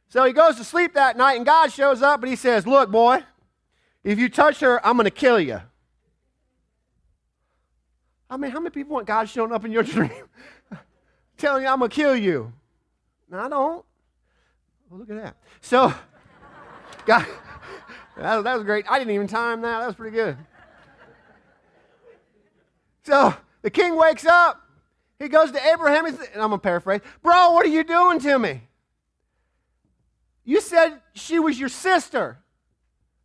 So 0.10 0.26
he 0.26 0.34
goes 0.34 0.58
to 0.58 0.66
sleep 0.66 0.94
that 0.96 1.16
night, 1.16 1.38
and 1.38 1.46
God 1.46 1.72
shows 1.72 2.02
up, 2.02 2.20
and 2.22 2.30
he 2.30 2.36
says, 2.36 2.68
Look, 2.68 2.92
boy, 2.92 3.24
if 4.04 4.20
you 4.20 4.28
touch 4.28 4.60
her, 4.60 4.86
I'm 4.86 4.98
gonna 4.98 5.10
kill 5.10 5.40
you. 5.40 5.62
I 8.30 8.38
mean, 8.38 8.52
how 8.52 8.60
many 8.60 8.72
people 8.72 8.94
want 8.94 9.08
God 9.08 9.30
showing 9.30 9.52
up 9.52 9.66
in 9.66 9.72
your 9.72 9.84
dream? 9.96 10.12
Telling 11.38 11.64
you 11.64 11.70
I'm 11.70 11.80
gonna 11.80 11.90
kill 11.90 12.16
you. 12.16 12.54
No, 13.30 13.40
I 13.40 13.50
don't. 13.50 13.86
Well, 14.90 15.00
look 15.00 15.10
at 15.10 15.22
that. 15.22 15.36
So, 15.62 15.94
God, 17.06 17.26
that, 18.18 18.44
that 18.44 18.56
was 18.56 18.64
great. 18.64 18.86
I 18.90 19.00
didn't 19.00 19.14
even 19.14 19.28
time 19.28 19.62
that. 19.62 19.80
That 19.80 19.88
was 19.88 19.96
pretty 19.96 20.16
good. 20.16 20.38
So 23.04 23.36
the 23.62 23.70
king 23.70 23.96
wakes 23.96 24.26
up. 24.26 24.62
He 25.20 25.30
goes 25.30 25.52
to 25.52 25.68
Abraham, 25.68 26.06
and 26.06 26.18
I'm 26.36 26.50
going 26.50 26.52
to 26.52 26.58
paraphrase, 26.58 27.02
Bro, 27.22 27.52
what 27.52 27.66
are 27.66 27.70
you 27.70 27.84
doing 27.84 28.20
to 28.20 28.38
me? 28.38 28.62
You 30.44 30.60
said 30.60 31.02
she 31.14 31.40
was 31.40 31.60
your 31.60 31.70
sister. 31.70 32.40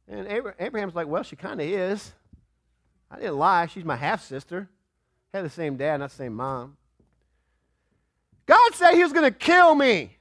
And 0.07 0.53
Abraham's 0.59 0.95
like, 0.95 1.07
Well, 1.07 1.23
she 1.23 1.37
kind 1.37 1.61
of 1.61 1.67
is. 1.67 2.13
I 3.11 3.17
didn't 3.17 3.39
lie. 3.39 3.67
She's 3.67 3.85
my 3.85 3.97
half 3.97 4.23
sister. 4.23 4.69
Had 5.33 5.45
the 5.45 5.51
same 5.51 5.77
dad, 5.77 5.99
not 5.99 6.11
the 6.11 6.17
same 6.17 6.35
mom. 6.35 6.77
God 8.47 8.75
said 8.75 8.95
he 8.95 9.03
was 9.03 9.13
going 9.13 9.31
to 9.31 9.39
kill 9.39 9.75
me 9.75 10.19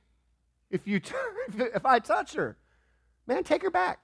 if, 0.70 0.88
you 0.88 1.00
t- 1.00 1.16
if 1.58 1.86
I 1.86 2.00
touch 2.00 2.34
her. 2.34 2.58
Man, 3.26 3.44
take 3.44 3.64
her 3.64 3.72
back. 3.72 4.00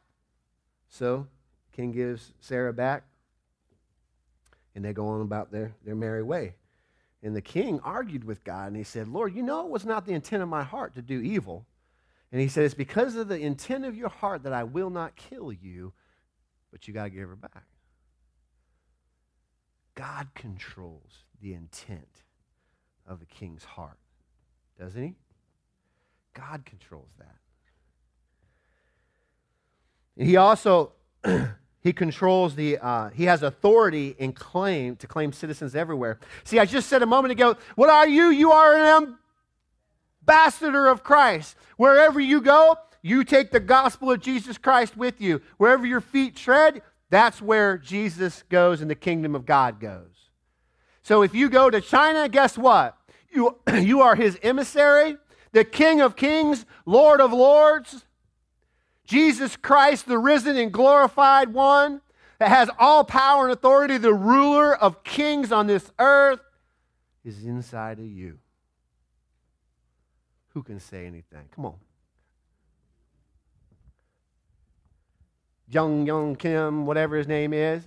So, 0.90 1.28
king 1.72 1.92
gives 1.92 2.32
Sarah 2.40 2.74
back, 2.74 3.04
and 4.74 4.84
they 4.84 4.94
go 4.94 5.08
on 5.08 5.22
about 5.22 5.52
their, 5.52 5.74
their 5.84 5.96
merry 5.96 6.24
way. 6.24 6.56
And 7.22 7.36
the 7.36 7.42
king 7.42 7.80
argued 7.84 8.24
with 8.24 8.44
God, 8.44 8.68
and 8.68 8.78
he 8.78 8.84
said, 8.84 9.08
Lord, 9.08 9.36
you 9.36 9.42
know 9.42 9.66
it 9.66 9.72
was 9.72 9.86
not 9.86 10.06
the 10.06 10.14
intent 10.14 10.44
of 10.44 10.50
my 10.50 10.64
heart 10.64 10.94
to 10.96 11.02
do 11.02 11.22
evil. 11.22 11.66
And 12.32 12.42
he 12.42 12.48
said, 12.48 12.66
It's 12.66 12.74
because 12.74 13.16
of 13.16 13.28
the 13.28 13.40
intent 13.40 13.86
of 13.86 13.96
your 13.96 14.10
heart 14.10 14.44
that 14.44 14.54
I 14.54 14.64
will 14.64 14.90
not 14.90 15.16
kill 15.16 15.52
you, 15.52 15.94
but 16.72 16.88
you 16.88 16.94
got 16.94 17.06
to 17.06 17.10
give 17.10 17.30
her 17.30 17.36
back. 17.36 17.64
God 20.06 20.28
controls 20.36 21.24
the 21.42 21.54
intent 21.54 22.24
of 23.08 23.20
the 23.20 23.26
king's 23.26 23.64
heart, 23.64 23.98
doesn't 24.80 25.02
he? 25.02 25.16
God 26.36 26.64
controls 26.64 27.10
that. 27.18 27.38
He 30.24 30.36
also 30.38 30.92
he 31.82 31.92
controls 31.92 32.54
the 32.54 32.78
uh, 32.78 33.10
he 33.10 33.24
has 33.24 33.42
authority 33.42 34.16
and 34.20 34.36
claim 34.36 34.96
to 34.98 35.08
claim 35.08 35.34
citizens 35.34 35.76
everywhere. 35.76 36.20
See, 36.44 36.60
I 36.60 36.66
just 36.66 36.88
said 36.88 37.02
a 37.02 37.08
moment 37.08 37.32
ago, 37.32 37.58
what 37.74 37.90
are 37.90 38.08
you? 38.08 38.30
You 38.30 38.52
are 38.52 38.76
an 38.76 39.18
ambassador 40.22 40.88
of 40.88 41.04
Christ. 41.04 41.56
Wherever 41.78 42.20
you 42.20 42.42
go, 42.42 42.78
you 43.02 43.24
take 43.24 43.50
the 43.50 43.60
gospel 43.60 44.12
of 44.12 44.22
Jesus 44.22 44.60
Christ 44.60 44.96
with 44.96 45.20
you. 45.20 45.42
Wherever 45.58 45.86
your 45.86 46.02
feet 46.02 46.36
tread, 46.36 46.84
that's 47.16 47.42
where 47.42 47.78
Jesus 47.78 48.44
goes 48.50 48.82
and 48.82 48.90
the 48.90 48.96
kingdom 48.96 49.36
of 49.36 49.46
God 49.46 49.80
goes. 49.80 50.30
So 51.02 51.22
if 51.22 51.34
you 51.34 51.50
go 51.50 51.70
to 51.70 51.80
China, 51.80 52.28
guess 52.28 52.58
what? 52.58 52.98
You, 53.32 53.58
you 53.74 54.02
are 54.02 54.16
his 54.16 54.38
emissary 54.44 55.16
the 55.54 55.64
King 55.64 56.02
of 56.02 56.18
Kings, 56.18 56.66
Lord 56.86 57.22
of 57.22 57.32
Lords, 57.32 58.04
Jesus 59.06 59.56
Christ, 59.56 60.06
the 60.06 60.18
risen 60.18 60.58
and 60.58 60.70
glorified 60.70 61.54
one 61.54 62.02
that 62.40 62.50
has 62.50 62.70
all 62.78 63.06
power 63.06 63.46
and 63.46 63.54
authority, 63.54 63.98
the 63.98 64.14
ruler 64.14 64.76
of 64.76 65.02
kings 65.06 65.54
on 65.54 65.68
this 65.68 65.90
earth, 65.98 66.42
is 67.24 67.46
inside 67.46 68.00
of 68.00 68.06
you. 68.06 68.40
Who 70.50 70.62
can 70.62 70.82
say 70.82 71.06
anything? 71.06 71.48
Come 71.56 71.68
on. 71.68 71.76
Jung 75.68 76.06
Young 76.06 76.36
Kim, 76.36 76.86
whatever 76.86 77.18
his 77.18 77.28
name 77.28 77.54
is. 77.54 77.84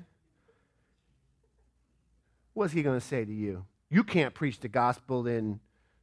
What's 2.55 2.73
he 2.73 2.83
going 2.83 2.99
to 2.99 3.07
say 3.07 3.25
to 3.25 3.33
you? 3.33 3.65
You 3.89 4.03
can't 4.03 4.35
preach 4.35 4.59
the 4.61 4.69
gospel 4.69 5.27
in 5.27 5.61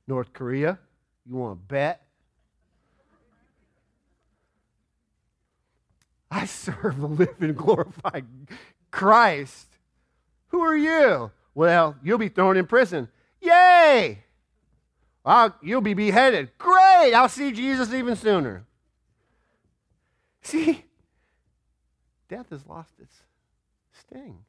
North 0.08 0.32
Korea. 0.32 0.80
You 1.26 1.36
want 1.36 1.60
to 1.60 1.66
bet? 1.66 2.02
I 6.32 6.46
serve 6.46 7.00
the 7.00 7.08
living, 7.08 7.54
glorified 7.56 8.26
Christ. 8.90 9.68
Who 10.48 10.62
are 10.62 10.78
you? 10.78 11.32
Well, 11.54 11.96
you'll 12.04 12.18
be 12.18 12.30
thrown 12.30 12.58
in 12.58 12.66
prison. 12.68 13.10
Yay! 13.42 14.20
Well, 15.26 15.56
you'll 15.62 15.82
be 15.82 15.94
beheaded. 15.94 16.58
Great! 16.58 17.14
I'll 17.14 17.30
see 17.30 17.52
Jesus 17.52 17.94
even 17.94 18.16
sooner. 18.16 18.66
See, 20.42 20.85
death 22.30 22.50
has 22.50 22.66
lost 22.66 22.94
its 23.00 23.16
sting. 24.00 24.40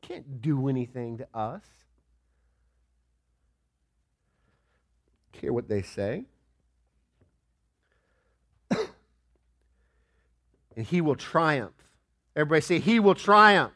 Can't 0.00 0.42
do 0.42 0.68
anything 0.68 1.18
to 1.18 1.28
us. 1.32 1.62
Hear 5.32 5.52
what 5.52 5.68
they 5.68 5.82
say. 5.82 6.24
and 8.70 8.86
he 10.86 11.00
will 11.00 11.16
triumph. 11.16 11.74
Everybody 12.36 12.60
say, 12.60 12.78
He 12.78 13.00
will 13.00 13.16
triumph. 13.16 13.72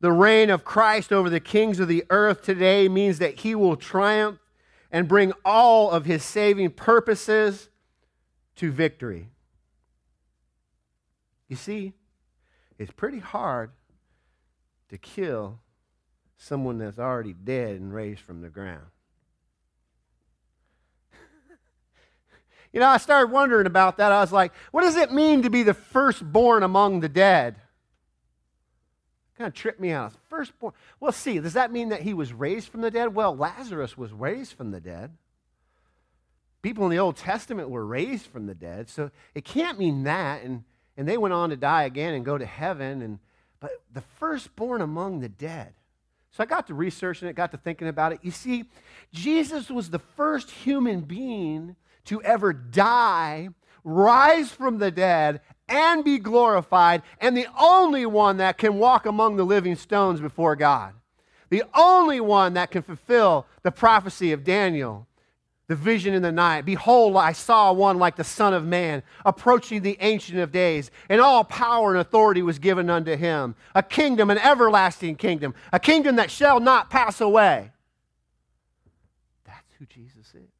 The 0.00 0.12
reign 0.12 0.50
of 0.50 0.64
Christ 0.64 1.12
over 1.12 1.30
the 1.30 1.40
kings 1.40 1.80
of 1.80 1.88
the 1.88 2.04
earth 2.10 2.42
today 2.42 2.88
means 2.88 3.18
that 3.20 3.40
he 3.40 3.54
will 3.54 3.76
triumph 3.76 4.38
and 4.90 5.08
bring 5.08 5.32
all 5.44 5.90
of 5.90 6.04
his 6.04 6.24
saving 6.24 6.72
purposes 6.72 7.70
to 8.56 8.70
victory. 8.70 9.30
You 11.50 11.56
see, 11.56 11.92
it's 12.78 12.92
pretty 12.92 13.18
hard 13.18 13.72
to 14.88 14.96
kill 14.96 15.58
someone 16.38 16.78
that's 16.78 16.98
already 16.98 17.32
dead 17.32 17.80
and 17.80 17.92
raised 17.92 18.20
from 18.20 18.40
the 18.40 18.48
ground. 18.48 18.86
You 22.72 22.78
know, 22.78 22.86
I 22.86 22.98
started 22.98 23.32
wondering 23.32 23.66
about 23.66 23.96
that. 23.96 24.12
I 24.12 24.20
was 24.20 24.30
like, 24.30 24.52
what 24.70 24.82
does 24.82 24.94
it 24.94 25.12
mean 25.12 25.42
to 25.42 25.50
be 25.50 25.64
the 25.64 25.74
firstborn 25.74 26.62
among 26.62 27.00
the 27.00 27.08
dead? 27.08 27.56
Kind 29.36 29.48
of 29.48 29.54
tripped 29.54 29.80
me 29.80 29.90
out. 29.90 30.12
Firstborn. 30.28 30.72
Well, 31.00 31.10
see, 31.10 31.40
does 31.40 31.54
that 31.54 31.72
mean 31.72 31.88
that 31.88 32.02
he 32.02 32.14
was 32.14 32.32
raised 32.32 32.68
from 32.68 32.82
the 32.82 32.92
dead? 32.92 33.12
Well, 33.12 33.36
Lazarus 33.36 33.98
was 33.98 34.12
raised 34.12 34.52
from 34.52 34.70
the 34.70 34.80
dead. 34.80 35.16
People 36.62 36.84
in 36.84 36.92
the 36.92 37.00
Old 37.00 37.16
Testament 37.16 37.70
were 37.70 37.84
raised 37.84 38.26
from 38.26 38.46
the 38.46 38.54
dead, 38.54 38.88
so 38.88 39.10
it 39.34 39.44
can't 39.44 39.76
mean 39.76 40.04
that. 40.04 40.44
And, 40.44 40.62
and 41.00 41.08
they 41.08 41.16
went 41.16 41.32
on 41.32 41.48
to 41.48 41.56
die 41.56 41.84
again 41.84 42.12
and 42.12 42.26
go 42.26 42.36
to 42.36 42.44
heaven. 42.44 43.00
And, 43.00 43.20
but 43.58 43.70
the 43.90 44.02
firstborn 44.18 44.82
among 44.82 45.20
the 45.20 45.30
dead. 45.30 45.72
So 46.30 46.42
I 46.42 46.46
got 46.46 46.66
to 46.66 46.74
researching 46.74 47.26
it, 47.26 47.34
got 47.34 47.52
to 47.52 47.56
thinking 47.56 47.88
about 47.88 48.12
it. 48.12 48.18
You 48.20 48.30
see, 48.30 48.66
Jesus 49.10 49.70
was 49.70 49.88
the 49.88 49.98
first 49.98 50.50
human 50.50 51.00
being 51.00 51.76
to 52.04 52.22
ever 52.22 52.52
die, 52.52 53.48
rise 53.82 54.50
from 54.50 54.76
the 54.76 54.90
dead, 54.90 55.40
and 55.70 56.04
be 56.04 56.18
glorified, 56.18 57.00
and 57.18 57.34
the 57.34 57.48
only 57.58 58.04
one 58.04 58.36
that 58.36 58.58
can 58.58 58.76
walk 58.76 59.06
among 59.06 59.36
the 59.36 59.44
living 59.44 59.76
stones 59.76 60.20
before 60.20 60.54
God. 60.54 60.92
The 61.48 61.64
only 61.74 62.20
one 62.20 62.52
that 62.54 62.70
can 62.70 62.82
fulfill 62.82 63.46
the 63.62 63.72
prophecy 63.72 64.32
of 64.32 64.44
Daniel, 64.44 65.06
the 65.70 65.76
vision 65.76 66.14
in 66.14 66.22
the 66.22 66.32
night. 66.32 66.64
Behold, 66.64 67.16
I 67.16 67.30
saw 67.30 67.72
one 67.72 67.96
like 67.96 68.16
the 68.16 68.24
Son 68.24 68.52
of 68.54 68.66
Man 68.66 69.04
approaching 69.24 69.82
the 69.82 69.96
Ancient 70.00 70.40
of 70.40 70.50
Days, 70.50 70.90
and 71.08 71.20
all 71.20 71.44
power 71.44 71.92
and 71.92 72.00
authority 72.00 72.42
was 72.42 72.58
given 72.58 72.90
unto 72.90 73.14
him. 73.14 73.54
A 73.76 73.82
kingdom, 73.84 74.30
an 74.30 74.38
everlasting 74.38 75.14
kingdom, 75.14 75.54
a 75.72 75.78
kingdom 75.78 76.16
that 76.16 76.28
shall 76.28 76.58
not 76.58 76.90
pass 76.90 77.20
away. 77.20 77.70
That's 79.46 79.72
who 79.78 79.86
Jesus 79.86 80.34
is. 80.34 80.50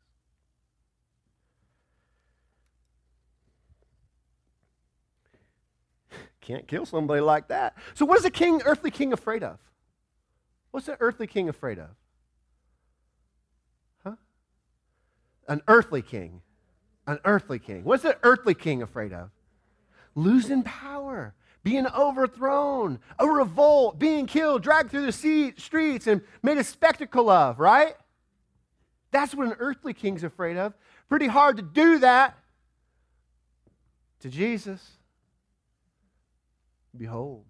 can't 6.40 6.68
kill 6.68 6.86
somebody 6.86 7.20
like 7.20 7.48
that. 7.48 7.76
So, 7.94 8.06
what 8.06 8.16
is 8.16 8.24
a 8.24 8.30
king, 8.30 8.62
earthly 8.64 8.92
king 8.92 9.12
afraid 9.12 9.42
of? 9.42 9.58
What's 10.70 10.86
an 10.86 10.98
earthly 11.00 11.26
king 11.26 11.48
afraid 11.48 11.80
of? 11.80 11.88
Huh? 14.04 14.14
An 15.50 15.60
earthly 15.68 16.00
king. 16.00 16.40
An 17.08 17.18
earthly 17.24 17.58
king. 17.58 17.82
What's 17.84 18.04
an 18.04 18.14
earthly 18.22 18.54
king 18.54 18.82
afraid 18.82 19.12
of? 19.12 19.30
Losing 20.14 20.62
power, 20.62 21.34
being 21.64 21.86
overthrown, 21.88 23.00
a 23.18 23.26
revolt, 23.26 23.98
being 23.98 24.26
killed, 24.26 24.62
dragged 24.62 24.92
through 24.92 25.06
the 25.06 25.52
streets, 25.56 26.06
and 26.06 26.22
made 26.42 26.56
a 26.56 26.64
spectacle 26.64 27.28
of, 27.28 27.58
right? 27.58 27.94
That's 29.10 29.34
what 29.34 29.48
an 29.48 29.56
earthly 29.58 29.92
king's 29.92 30.22
afraid 30.22 30.56
of. 30.56 30.72
Pretty 31.08 31.26
hard 31.26 31.56
to 31.56 31.62
do 31.62 31.98
that 31.98 32.38
to 34.20 34.28
Jesus. 34.28 34.88
Behold, 36.96 37.44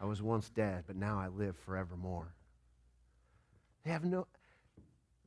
I 0.00 0.06
was 0.06 0.20
once 0.20 0.50
dead, 0.50 0.82
but 0.88 0.96
now 0.96 1.20
I 1.20 1.28
live 1.28 1.56
forevermore. 1.64 2.34
They 3.84 3.92
have 3.92 4.04
no 4.04 4.26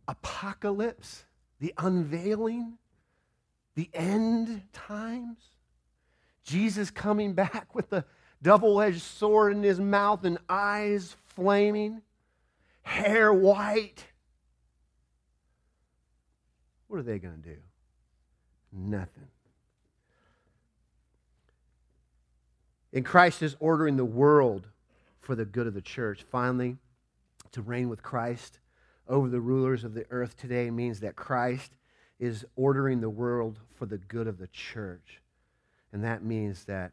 apocalypse, 0.08 1.26
the 1.60 1.74
unveiling, 1.78 2.78
the 3.76 3.90
end 3.94 4.64
times. 4.74 5.38
Jesus 6.44 6.92
coming 6.92 7.34
back 7.36 7.74
with 7.74 7.90
the 7.90 8.06
double 8.42 8.82
edged 8.82 9.02
sword 9.02 9.54
in 9.54 9.64
his 9.64 9.80
mouth 9.80 10.24
and 10.26 10.38
eyes 10.50 11.16
flaming, 11.28 12.02
hair 12.82 13.34
white. 13.34 14.06
What 16.88 17.00
are 17.00 17.04
they 17.04 17.20
going 17.20 17.42
to 17.42 17.50
do? 17.50 17.58
Nothing. 18.72 19.28
And 22.92 23.04
Christ 23.04 23.42
is 23.42 23.56
ordering 23.60 23.98
the 23.98 24.06
world 24.06 24.68
for 25.20 25.36
the 25.36 25.46
good 25.46 25.66
of 25.66 25.74
the 25.74 25.82
church. 25.82 26.24
Finally, 26.30 26.78
to 27.54 27.62
reign 27.62 27.90
with 27.90 28.04
Christ 28.04 28.60
over 29.08 29.30
the 29.30 29.42
rulers 29.42 29.84
of 29.84 29.94
the 29.94 30.06
earth 30.10 30.38
today 30.38 30.70
means 30.72 31.00
that 31.02 31.16
Christ 31.16 31.72
is 32.20 32.46
ordering 32.56 33.02
the 33.02 33.10
world 33.10 33.60
for 33.76 33.86
the 33.86 33.98
good 33.98 34.28
of 34.28 34.38
the 34.38 34.48
church. 34.48 35.22
And 35.92 36.04
that 36.04 36.24
means 36.24 36.66
that 36.66 36.92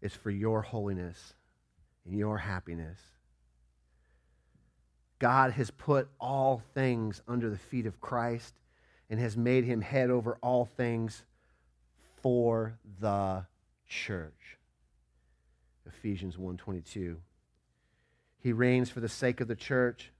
it's 0.00 0.14
for 0.14 0.30
your 0.30 0.62
holiness 0.62 1.34
and 2.04 2.16
your 2.16 2.38
happiness. 2.38 3.00
God 5.18 5.52
has 5.52 5.70
put 5.70 6.08
all 6.20 6.62
things 6.74 7.22
under 7.26 7.48
the 7.50 7.56
feet 7.56 7.86
of 7.86 8.00
Christ 8.00 8.54
and 9.08 9.18
has 9.18 9.36
made 9.36 9.64
him 9.64 9.80
head 9.80 10.10
over 10.10 10.36
all 10.42 10.64
things 10.64 11.24
for 12.22 12.78
the 13.00 13.46
church. 13.86 14.58
Ephesians 15.86 16.36
1:22. 16.36 17.20
He 18.38 18.52
reigns 18.52 18.90
for 18.90 19.00
the 19.00 19.08
sake 19.08 19.40
of 19.40 19.48
the 19.48 19.56
church. 19.56 20.12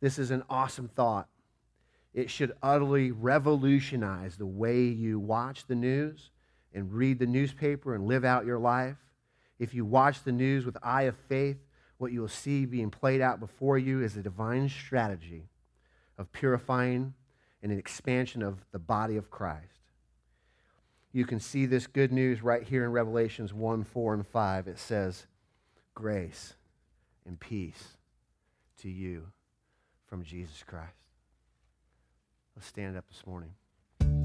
This 0.00 0.18
is 0.18 0.30
an 0.30 0.42
awesome 0.48 0.88
thought. 0.88 1.28
It 2.12 2.30
should 2.30 2.52
utterly 2.62 3.12
revolutionize 3.12 4.36
the 4.36 4.46
way 4.46 4.82
you 4.82 5.18
watch 5.18 5.66
the 5.66 5.74
news 5.74 6.30
and 6.74 6.92
read 6.92 7.18
the 7.18 7.26
newspaper 7.26 7.94
and 7.94 8.06
live 8.06 8.24
out 8.24 8.46
your 8.46 8.58
life. 8.58 8.96
If 9.58 9.74
you 9.74 9.84
watch 9.84 10.24
the 10.24 10.32
news 10.32 10.64
with 10.64 10.76
eye 10.82 11.02
of 11.02 11.16
faith, 11.28 11.58
what 11.98 12.12
you 12.12 12.22
will 12.22 12.28
see 12.28 12.64
being 12.64 12.90
played 12.90 13.20
out 13.20 13.40
before 13.40 13.78
you 13.78 14.02
is 14.02 14.16
a 14.16 14.22
divine 14.22 14.68
strategy 14.68 15.50
of 16.16 16.32
purifying 16.32 17.14
and 17.62 17.70
an 17.70 17.78
expansion 17.78 18.42
of 18.42 18.64
the 18.72 18.78
body 18.78 19.16
of 19.16 19.30
Christ. 19.30 19.80
You 21.12 21.26
can 21.26 21.40
see 21.40 21.66
this 21.66 21.86
good 21.86 22.12
news 22.12 22.42
right 22.42 22.62
here 22.62 22.84
in 22.84 22.92
Revelations 22.92 23.52
1 23.52 23.84
4 23.84 24.14
and 24.14 24.26
5. 24.26 24.68
It 24.68 24.78
says, 24.78 25.26
Grace 25.94 26.54
and 27.26 27.38
peace 27.38 27.98
to 28.78 28.88
you 28.88 29.26
from 30.10 30.24
Jesus 30.24 30.64
Christ. 30.66 30.92
Let's 32.56 32.66
stand 32.66 32.96
up 32.96 33.06
this 33.08 33.24
morning. 33.26 33.50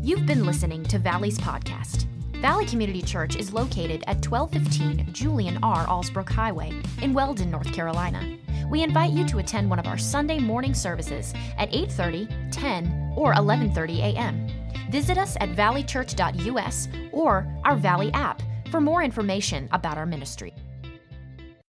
You've 0.01 0.25
been 0.25 0.45
listening 0.45 0.83
to 0.85 0.97
Valley's 0.97 1.37
podcast. 1.37 2.07
Valley 2.41 2.65
Community 2.65 3.01
Church 3.01 3.35
is 3.35 3.53
located 3.53 4.03
at 4.07 4.25
1215 4.25 5.13
Julian 5.13 5.59
R. 5.63 5.85
Allsbrook 5.85 6.27
Highway 6.27 6.73
in 7.01 7.13
Weldon, 7.13 7.51
North 7.51 7.71
Carolina. 7.71 8.37
We 8.69 8.83
invite 8.83 9.11
you 9.11 9.25
to 9.27 9.37
attend 9.37 9.69
one 9.69 9.79
of 9.79 9.87
our 9.87 9.97
Sunday 9.97 10.39
morning 10.39 10.73
services 10.73 11.33
at 11.57 11.71
8:30, 11.71 12.51
10, 12.51 13.13
or 13.15 13.33
11:30 13.35 13.99
a.m. 13.99 14.47
Visit 14.89 15.17
us 15.17 15.37
at 15.39 15.49
valleychurch.us 15.49 16.87
or 17.11 17.47
our 17.63 17.75
Valley 17.75 18.11
app 18.13 18.41
for 18.71 18.81
more 18.81 19.03
information 19.03 19.69
about 19.71 19.97
our 19.97 20.05
ministry. 20.05 20.53